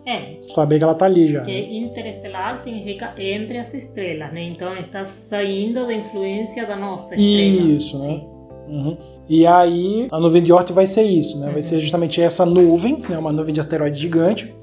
[0.06, 0.38] é.
[0.50, 1.42] Saber que ela tá ali já.
[1.42, 4.44] Que interestelar significa entre as estrelas, né?
[4.44, 7.72] Então está saindo da influência da nossa estrela.
[7.72, 8.22] Isso, né?
[8.68, 8.98] Uhum.
[9.30, 11.48] E aí a nuvem de Oort vai ser isso, né?
[11.48, 11.62] Vai uhum.
[11.62, 13.18] ser justamente essa nuvem, né?
[13.18, 14.54] Uma nuvem de asteroides gigante,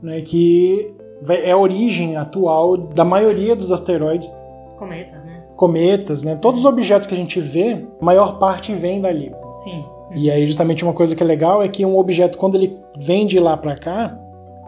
[0.00, 0.20] né?
[0.20, 0.92] Que
[1.28, 4.30] é a origem atual da maioria dos asteroides.
[4.78, 5.42] Cometas, né?
[5.56, 6.36] Cometas, né?
[6.36, 9.32] Todos os objetos que a gente vê, a maior parte vem dali.
[9.64, 9.84] Sim.
[10.14, 13.26] E aí justamente uma coisa que é legal é que um objeto quando ele vem
[13.26, 14.16] de lá para cá,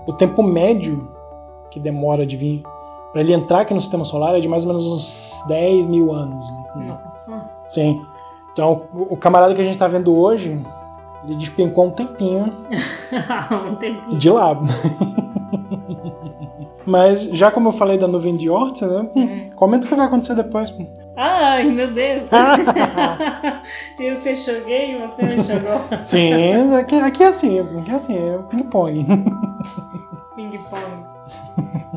[0.09, 1.07] o tempo médio
[1.71, 2.63] que demora de vir
[3.13, 6.13] para ele entrar aqui no sistema solar é de mais ou menos uns 10 mil
[6.13, 6.47] anos.
[6.75, 7.51] Nossa.
[7.69, 8.01] Sim.
[8.53, 10.59] Então, o camarada que a gente está vendo hoje,
[11.25, 12.51] ele despencou um tempinho.
[13.71, 14.19] um tempinho.
[14.19, 14.59] De lá.
[16.87, 19.11] Mas, já como eu falei da nuvem de Oort, né?
[19.15, 19.51] Uhum.
[19.57, 20.75] Comenta o que vai acontecer depois.
[21.21, 22.29] Ai, meu Deus!
[23.99, 25.81] eu te joguei e você me jogou.
[26.05, 29.05] Sim, aqui, aqui é assim, aqui é assim, é ping-pong.
[30.37, 31.07] ping-pong.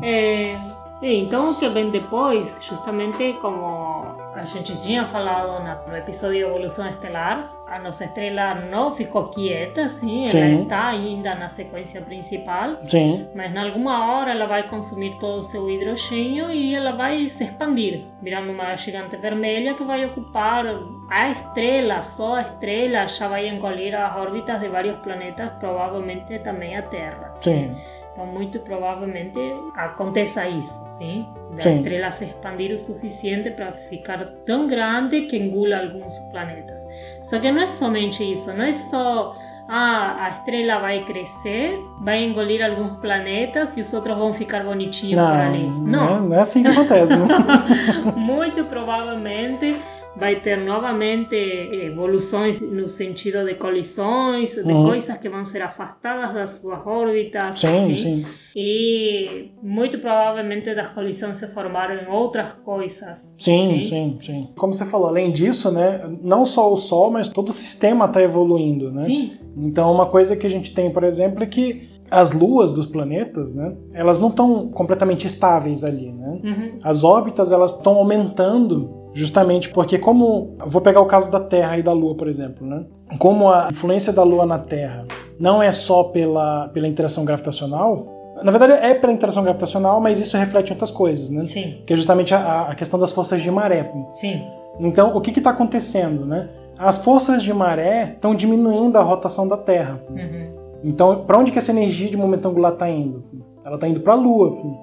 [0.02, 0.58] É,
[1.00, 7.48] então, o que vem depois, justamente como a gente tinha falado no episódio Evolução Estelar,
[7.72, 13.26] a nossa estrela não ficou quieta, sim, ela está ainda na sequência principal, sim.
[13.34, 17.44] mas em alguma hora ela vai consumir todo o seu hidrogênio e ela vai se
[17.44, 20.66] expandir, virando uma gigante vermelha que vai ocupar
[21.08, 26.76] a estrela, só a estrela já vai engolir as órbitas de vários planetas, provavelmente também
[26.76, 27.32] a Terra.
[27.36, 27.74] Sim.
[28.12, 29.38] Então, muito provavelmente
[29.74, 31.26] aconteça isso, sim?
[31.56, 31.76] Da sim.
[31.76, 36.86] estrela se expandir o suficiente para ficar tão grande que engula alguns planetas.
[37.24, 39.34] Só que não é somente isso, não é só
[39.68, 45.16] ah, a estrela vai crescer, vai engolir alguns planetas e os outros vão ficar bonitinhos
[45.16, 45.66] não, por ali.
[45.66, 47.26] Não, não é assim que acontece, né?
[48.14, 49.80] muito provavelmente
[50.16, 54.84] vai ter novamente evoluções no sentido de colisões, de uhum.
[54.84, 57.60] coisas que vão ser afastadas das suas órbitas.
[57.60, 58.26] Sim, assim, sim.
[58.54, 63.34] E muito provavelmente das colisões se formaram em outras coisas.
[63.38, 64.48] Sim, sim, sim, sim.
[64.56, 68.22] Como você falou, além disso, né, não só o Sol, mas todo o sistema está
[68.22, 69.06] evoluindo, né?
[69.06, 69.32] Sim.
[69.56, 73.54] Então, uma coisa que a gente tem, por exemplo, é que as luas dos planetas,
[73.54, 76.40] né, elas não estão completamente estáveis ali, né?
[76.44, 76.78] Uhum.
[76.84, 81.82] As órbitas elas estão aumentando Justamente porque como vou pegar o caso da Terra e
[81.82, 82.84] da Lua, por exemplo, né?
[83.18, 85.06] Como a influência da Lua na Terra
[85.38, 88.06] não é só pela, pela interação gravitacional,
[88.42, 91.44] Na verdade, é pela interação gravitacional, mas isso reflete outras coisas, né?
[91.44, 91.82] Sim.
[91.86, 93.90] Que é justamente a, a questão das forças de maré.
[94.12, 94.42] Sim.
[94.80, 96.48] Então, o que está acontecendo, né?
[96.78, 100.00] As forças de maré estão diminuindo a rotação da Terra.
[100.08, 100.46] Uhum.
[100.82, 103.22] Então, para onde que essa energia de momento angular está indo?
[103.64, 104.48] Ela está indo para a Lua.
[104.48, 104.76] Uhum.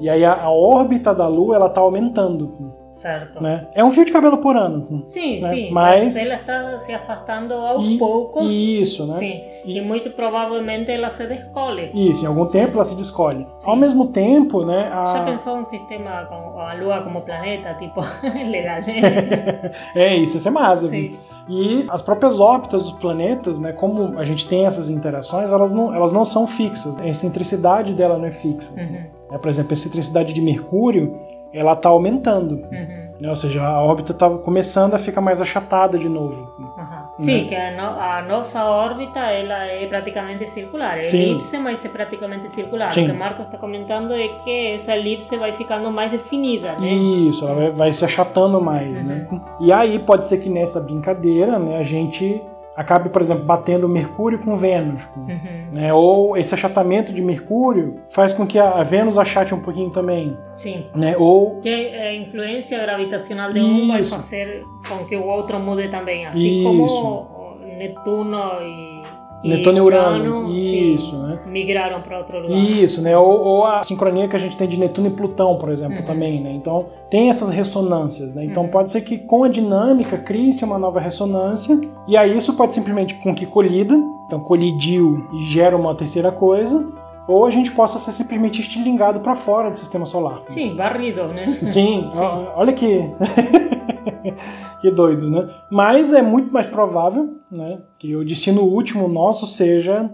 [0.00, 2.72] E aí a, a órbita da Lua ela está aumentando.
[2.98, 3.40] Certo.
[3.40, 3.68] Né?
[3.74, 5.02] É um fio de cabelo por ano.
[5.04, 5.54] Sim, né?
[5.54, 5.70] sim.
[5.70, 8.50] Mas ela está se afastando aos e, poucos.
[8.50, 9.18] Isso, né?
[9.18, 9.40] Sim.
[9.64, 11.92] E muito provavelmente ela se descolhe.
[11.94, 13.46] Isso, em algum tempo ela se descolhe.
[13.64, 14.90] Ao mesmo tempo, né?
[14.92, 15.18] A...
[15.18, 18.00] Já pensou um sistema com a Lua como planeta, tipo,
[18.50, 19.70] legal, né?
[19.94, 20.88] é, isso ia ser massa.
[20.88, 21.16] Sim.
[21.48, 25.94] E as próprias órbitas dos planetas, né, como a gente tem essas interações, elas não,
[25.94, 26.98] elas não são fixas.
[26.98, 28.72] A excentricidade dela não é fixa.
[28.72, 29.18] Uhum.
[29.30, 32.56] É, por exemplo, a excentricidade de Mercúrio, ela está aumentando.
[32.56, 33.08] Uhum.
[33.20, 33.28] Né?
[33.28, 36.52] Ou seja, a órbita está começando a ficar mais achatada de novo.
[36.58, 37.24] Uhum.
[37.24, 40.98] Sim, que a, no, a, nossa órbita ela é praticamente circular.
[40.98, 41.32] É Sim.
[41.32, 42.92] elipse, mas é praticamente circular.
[42.92, 43.02] Sim.
[43.02, 46.86] O que o Marco está comentando é que essa elipse vai ficando mais definida, né?
[46.88, 49.26] Isso, ela vai, vai se achatando mais, né?
[49.60, 52.40] E aí pode ser que nessa brincadeira, né, a gente
[52.78, 55.02] acabe, por exemplo, batendo Mercúrio com Vênus.
[55.16, 55.72] Uhum.
[55.72, 55.92] Né?
[55.92, 60.38] Ou esse achatamento de Mercúrio faz com que a Vênus achate um pouquinho também.
[60.54, 60.86] Sim.
[60.94, 61.16] Né?
[61.18, 66.24] Ou Que a influência gravitacional de um vai fazer com que o outro mude também.
[66.26, 66.64] Assim Isso.
[66.64, 68.97] como Netuno e
[69.44, 70.48] Netuno e Urano.
[70.52, 71.38] sim, Isso, né?
[71.46, 72.56] migraram para outro lugar.
[72.58, 73.16] Isso, né?
[73.16, 76.04] Ou, ou a sincronia que a gente tem de Netuno e Plutão, por exemplo, Uhum.
[76.04, 76.52] também, né?
[76.52, 78.44] Então tem essas ressonâncias, né?
[78.44, 78.68] Então Uhum.
[78.68, 83.14] pode ser que com a dinâmica crie-se uma nova ressonância e aí isso pode simplesmente
[83.14, 83.94] com que colida,
[84.26, 86.84] então colidiu e gera uma terceira coisa,
[87.28, 90.40] ou a gente possa ser simplesmente estilingado para fora do sistema solar.
[90.48, 91.58] Sim, barrido, né?
[91.70, 93.14] Sim, ó- olha que
[94.80, 95.48] que doido, né?
[95.70, 100.10] Mas é muito mais provável, né, que o destino último nosso seja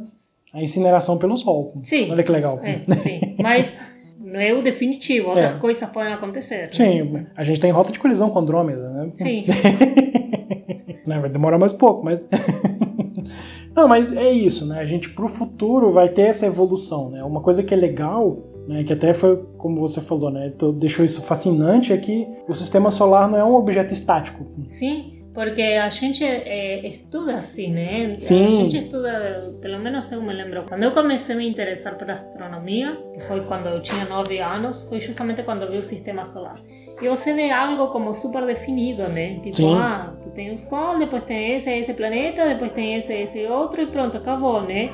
[0.53, 1.75] a incineração pelo Sol.
[1.83, 2.11] Sim.
[2.11, 2.61] Olha que legal.
[2.63, 3.37] É, sim.
[3.43, 3.73] Mas
[4.21, 5.59] não é o definitivo, outras É.
[5.59, 6.69] coisas podem acontecer.
[6.73, 9.13] Sim, a gente tem rota de colisão com Andrômeda, né?
[9.17, 9.45] Sim.
[11.07, 12.19] Né, Vai demorar mais pouco, mas.
[13.77, 14.79] Não, mas é isso, né?
[14.79, 17.23] A gente pro futuro vai ter essa evolução, né?
[17.25, 18.83] Uma coisa que é legal, né?
[18.83, 20.53] Que até foi como você falou, né?
[20.59, 24.47] tu Deixou isso fascinante é que o sistema solar não é um objeto estático.
[24.69, 28.17] Sim, porque a gente eh, estuda assim, né?
[28.19, 28.47] Sim.
[28.47, 32.11] A gente estuda, pelo menos eu me lembro, quando eu comecei a me interessar por
[32.11, 36.25] astronomia, que foi quando eu tinha nove anos, foi justamente quando eu vi o sistema
[36.25, 36.61] solar.
[37.03, 39.35] E você vê algo como super definido, né?
[39.41, 39.75] Tipo, Sim.
[39.75, 43.83] ah, tu tem o Sol, depois tem esse, esse planeta, depois tem esse, esse outro
[43.83, 44.93] e pronto, acabou, né?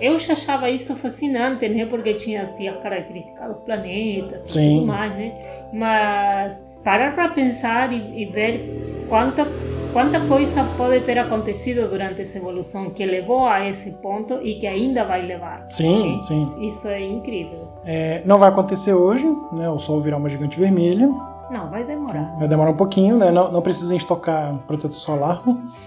[0.00, 1.86] Eu já achava isso fascinante, né?
[1.86, 4.74] Porque tinha assim as características dos planetas e Sim.
[4.76, 5.32] tudo mais, né?
[5.72, 9.46] Mas parar para pensar e, e ver quanta
[9.92, 14.66] quanta coisa pode ter acontecido durante essa evolução que levou a esse ponto e que
[14.66, 15.66] ainda vai levar.
[15.68, 16.52] Sim, sim.
[16.60, 17.68] Isso é incrível.
[17.84, 19.68] É, não vai acontecer hoje, né?
[19.68, 21.10] O Sol virar uma gigante vermelha.
[21.50, 22.36] Não, vai demorar.
[22.38, 23.30] Vai demorar um pouquinho, né?
[23.30, 25.42] Não, não precisa estocar protetor solar.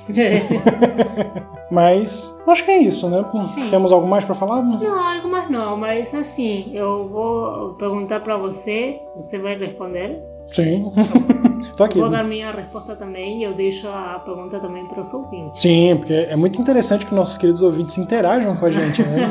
[1.72, 3.24] Mas acho que é isso, né?
[3.54, 3.70] Sim.
[3.70, 4.62] Temos algo mais para falar?
[4.62, 10.22] Não, algo mais não, mas assim, eu vou perguntar para você, você vai responder.
[10.52, 10.92] Sim.
[11.76, 12.00] Tô aqui.
[12.00, 15.62] Vou dar minha resposta também e eu deixo a pergunta também para os ouvintes.
[15.62, 19.30] Sim, porque é muito interessante que nossos queridos ouvintes interajam com a gente, né?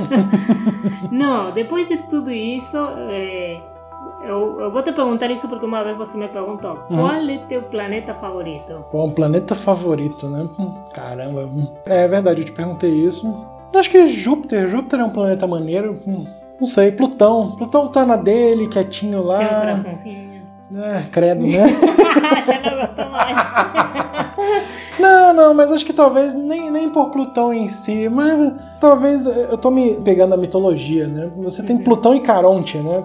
[1.13, 2.77] Não, depois de tudo isso,
[3.09, 3.61] é,
[4.25, 7.63] eu, eu vou te perguntar isso porque uma vez você me perguntou: qual é teu
[7.63, 8.85] planeta favorito?
[8.91, 10.49] Qual planeta favorito, né?
[10.59, 11.41] Hum, Caramba.
[11.43, 11.67] hum.
[11.87, 13.35] É verdade, eu te perguntei isso.
[13.75, 14.69] Acho que Júpiter.
[14.69, 15.99] Júpiter é um planeta maneiro.
[16.07, 16.27] Hum,
[16.61, 17.53] Não sei, Plutão.
[17.57, 19.61] Plutão tá na dele, quietinho Tem um lá.
[19.61, 20.33] coraçãozinho.
[20.75, 21.67] É, credo, né?
[22.47, 23.37] Já não gostou mais.
[24.99, 29.49] Não, não, mas acho que talvez nem, nem por Plutão em si, mas talvez eh,
[29.51, 31.31] eu tô me pegando a mitologia, né?
[31.39, 33.03] Você tem Plutão e Caronte, né?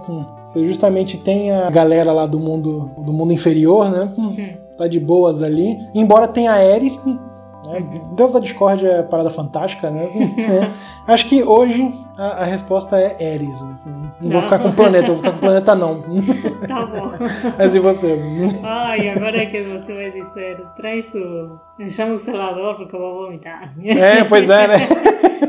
[0.58, 4.12] Você justamente tem a galera lá do mundo do mundo inferior, né?
[4.18, 4.36] Hum,
[4.78, 5.78] Tá de boas ali.
[5.94, 7.00] Embora tenha Ares,
[7.68, 8.02] né?
[8.16, 10.08] Deus da Discórdia é parada fantástica, né?
[11.08, 11.12] É.
[11.14, 13.62] Acho que hoje a, a resposta é Ares.
[13.62, 14.42] Hum, Não vou Não.
[14.42, 16.02] ficar com planeta, vou ficar com planeta não.
[16.68, 17.12] Tá bom.
[17.58, 18.20] Mas e você?
[18.64, 21.60] Ai, agora é que você vai dizer: traz o.
[21.90, 23.74] Chama o selador porque eu vou vomitar.
[23.84, 24.76] É, pois é, né?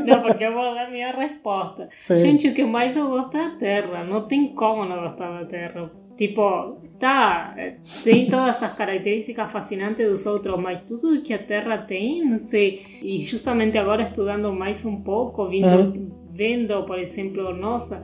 [0.05, 1.87] Não, porque eu vou dar minha resposta.
[2.01, 2.17] Sim.
[2.17, 4.03] Gente, o que mais eu gosto é a Terra.
[4.03, 5.89] Não tem como não gostar da Terra.
[6.19, 7.55] Tipo, tá,
[8.03, 12.85] tem todas essas características fascinantes dos outros, mas tudo que a Terra tem, não sei.
[13.01, 16.11] E justamente agora estudando mais um pouco, vindo, Uhum.
[16.33, 18.03] vendo, por exemplo, nossa,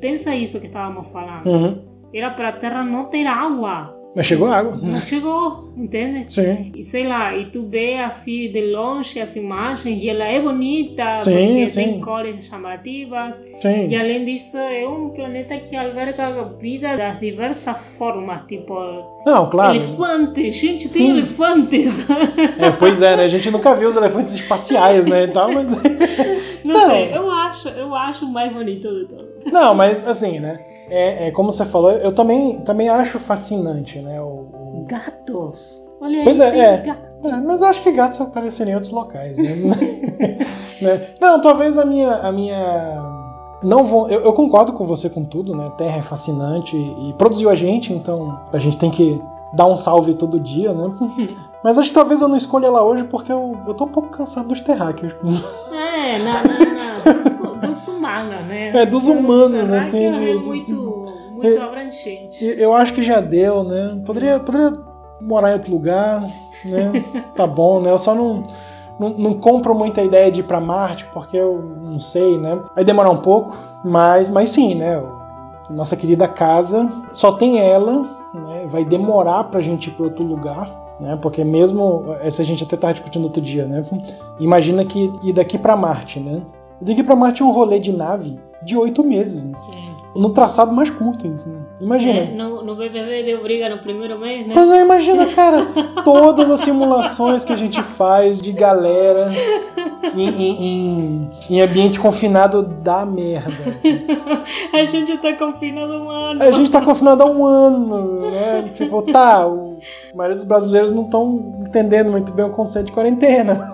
[0.00, 1.46] pensa isso que estávamos falando.
[1.46, 2.08] Uhum.
[2.12, 3.96] Era para a Terra não ter água.
[4.14, 4.78] Mas chegou água.
[4.82, 6.26] Mas chegou, entende?
[6.32, 6.70] Sim.
[6.76, 11.18] E sei lá, e tu vê assim de longe as imagens e ela é bonita,
[11.20, 11.84] Sim, porque sim.
[11.84, 13.34] tem cores chamativas.
[13.62, 13.88] Sim.
[13.88, 18.74] E além disso, é um planeta que alberga vida das diversas formas, tipo
[19.24, 19.74] Não, claro.
[19.76, 20.56] elefantes.
[20.56, 22.06] Gente, tem elefantes.
[22.58, 23.24] É, pois é, né?
[23.24, 25.24] A gente nunca viu os elefantes espaciais, né?
[25.24, 25.66] E tal, mas...
[25.66, 25.80] Não,
[26.74, 26.86] Não.
[26.90, 29.31] sei, eu acho, eu acho o mais bonito de todos.
[29.50, 30.60] Não, mas assim, né?
[30.90, 34.20] É, é como você falou, eu também, também acho fascinante, né?
[34.20, 35.82] O, o- Gatos.
[36.00, 36.76] Olha aí, Pois é, é.
[36.78, 37.02] gatos.
[37.24, 39.54] É, mas eu acho que gatos apareceriam em outros locais, né?
[40.82, 41.10] Né?
[41.20, 42.12] Não, talvez a minha.
[42.16, 43.00] A minha...
[43.62, 45.70] Não vou, eu, eu concordo com você com tudo, né?
[45.78, 49.22] Terra é fascinante e produziu a gente, então a gente tem que
[49.54, 50.92] dar um salve todo dia, né?
[51.62, 54.08] Mas acho que talvez eu não escolha ela hoje porque eu, eu tô um pouco
[54.08, 55.14] cansado dos terráqueos.
[55.72, 57.51] É, não, não, não.
[57.66, 58.68] Dos, humanos, né?
[58.82, 62.44] É, dos humanos, Terráqueo assim, de- É muito, muito abrangente.
[62.44, 64.00] E Eu acho que já deu, né?
[64.04, 64.78] Poderia, poderia
[65.20, 66.22] morar em outro lugar,
[66.64, 66.92] né?
[67.36, 67.90] Tá bom, né?
[67.90, 68.42] Eu só não,
[68.98, 72.58] não, não compro muita ideia de ir pra Marte, porque eu não sei, né?
[72.74, 75.02] Vai demorar um pouco, mas, mas sim, né?
[75.70, 78.02] Nossa querida casa só tem ela,
[78.34, 78.66] né?
[78.68, 80.80] Vai demorar pra gente ir pra outro lugar.
[81.00, 83.84] Né, porque mesmo, essa a gente até tava discutindo outro dia, né?
[84.38, 86.42] Imagina que ir daqui pra Marte, né?
[86.82, 89.58] Daqui pra Marte é um rolê de nave de oito meses, né?
[89.72, 90.20] Sim.
[90.20, 91.26] no traçado mais curto.
[91.80, 92.20] Imagina.
[92.20, 94.54] É, no, no BBB deu briga no primeiro mês, né?
[94.54, 95.66] Pois é, imagina, cara,
[96.04, 99.32] todas as simulações que a gente faz de galera
[100.14, 103.52] em, em- em- em ambiente confinado dá merda.
[104.72, 106.42] A gente tá confinado um ano.
[106.42, 108.70] A gente tá confinado há um ano, né?
[108.72, 109.78] Tipo, tá, o-
[110.12, 113.66] a maioria dos brasileiros não estão entendendo muito bem o conceito de quarentena.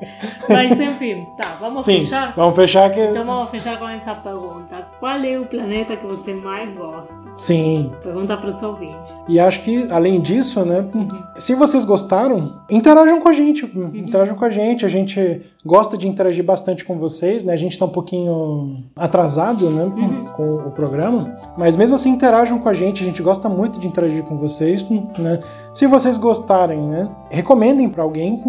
[0.48, 2.32] Mas enfim, tá, vamos Sim, fechar?
[2.36, 3.00] vamos fechar que.
[3.00, 4.86] Então vamos fechar com essa pergunta.
[5.00, 7.14] Qual é o planeta que você mais gosta?
[7.36, 9.14] Sim, Pergunta para os ouvintes.
[9.28, 10.84] E acho que, além disso, né,
[11.38, 13.64] se vocês gostaram, interajam com a gente.
[13.94, 14.84] Interajam com a gente.
[14.84, 17.52] A gente gosta de interagir bastante com vocês, né?
[17.52, 19.92] A gente tá um pouquinho atrasado, né,
[20.34, 21.36] com o programa.
[21.56, 23.02] Mas mesmo assim, interajam com a gente.
[23.02, 24.84] A gente gosta muito de interagir com vocês,
[25.18, 25.40] né?
[25.74, 28.42] Se vocês gostarem, né, recomendem para alguém,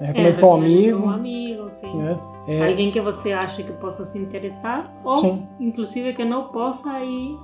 [0.00, 1.96] né, recomendem para um recomendo amigo, Um amigo, sim.
[1.96, 2.18] né?
[2.48, 4.92] É, Alguém que você acha que possa se interessar.
[5.04, 5.46] Ou, Sim.
[5.58, 7.36] inclusive, que não possa e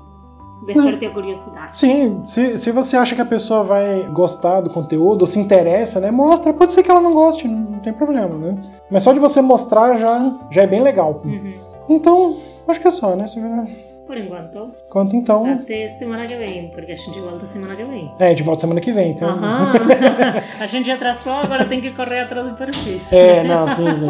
[0.66, 1.80] desperte a curiosidade.
[1.80, 5.98] Sim, se, se você acha que a pessoa vai gostar do conteúdo ou se interessa,
[6.00, 6.10] né?
[6.10, 6.52] Mostra.
[6.52, 8.62] Pode ser que ela não goste, não, tem problema, né?
[8.90, 11.20] Mas só de você mostrar já, já é bem legal.
[11.24, 11.54] Uhum.
[11.88, 12.36] Então,
[12.68, 13.26] acho que é só, né?
[14.12, 15.54] Por enquanto, Conta então.
[15.54, 18.12] até semana que vem, porque a gente volta semana que vem.
[18.18, 19.26] É, a gente volta semana que vem, então.
[19.26, 19.72] Aham.
[20.60, 23.00] a gente atrasou, agora tem que correr atrás do perfil.
[23.10, 24.08] É, não, sim, sim.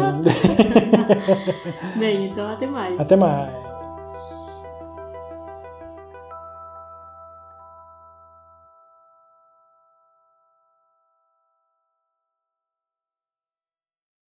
[1.97, 2.99] Bem, então até mais.
[2.99, 4.42] Até mais.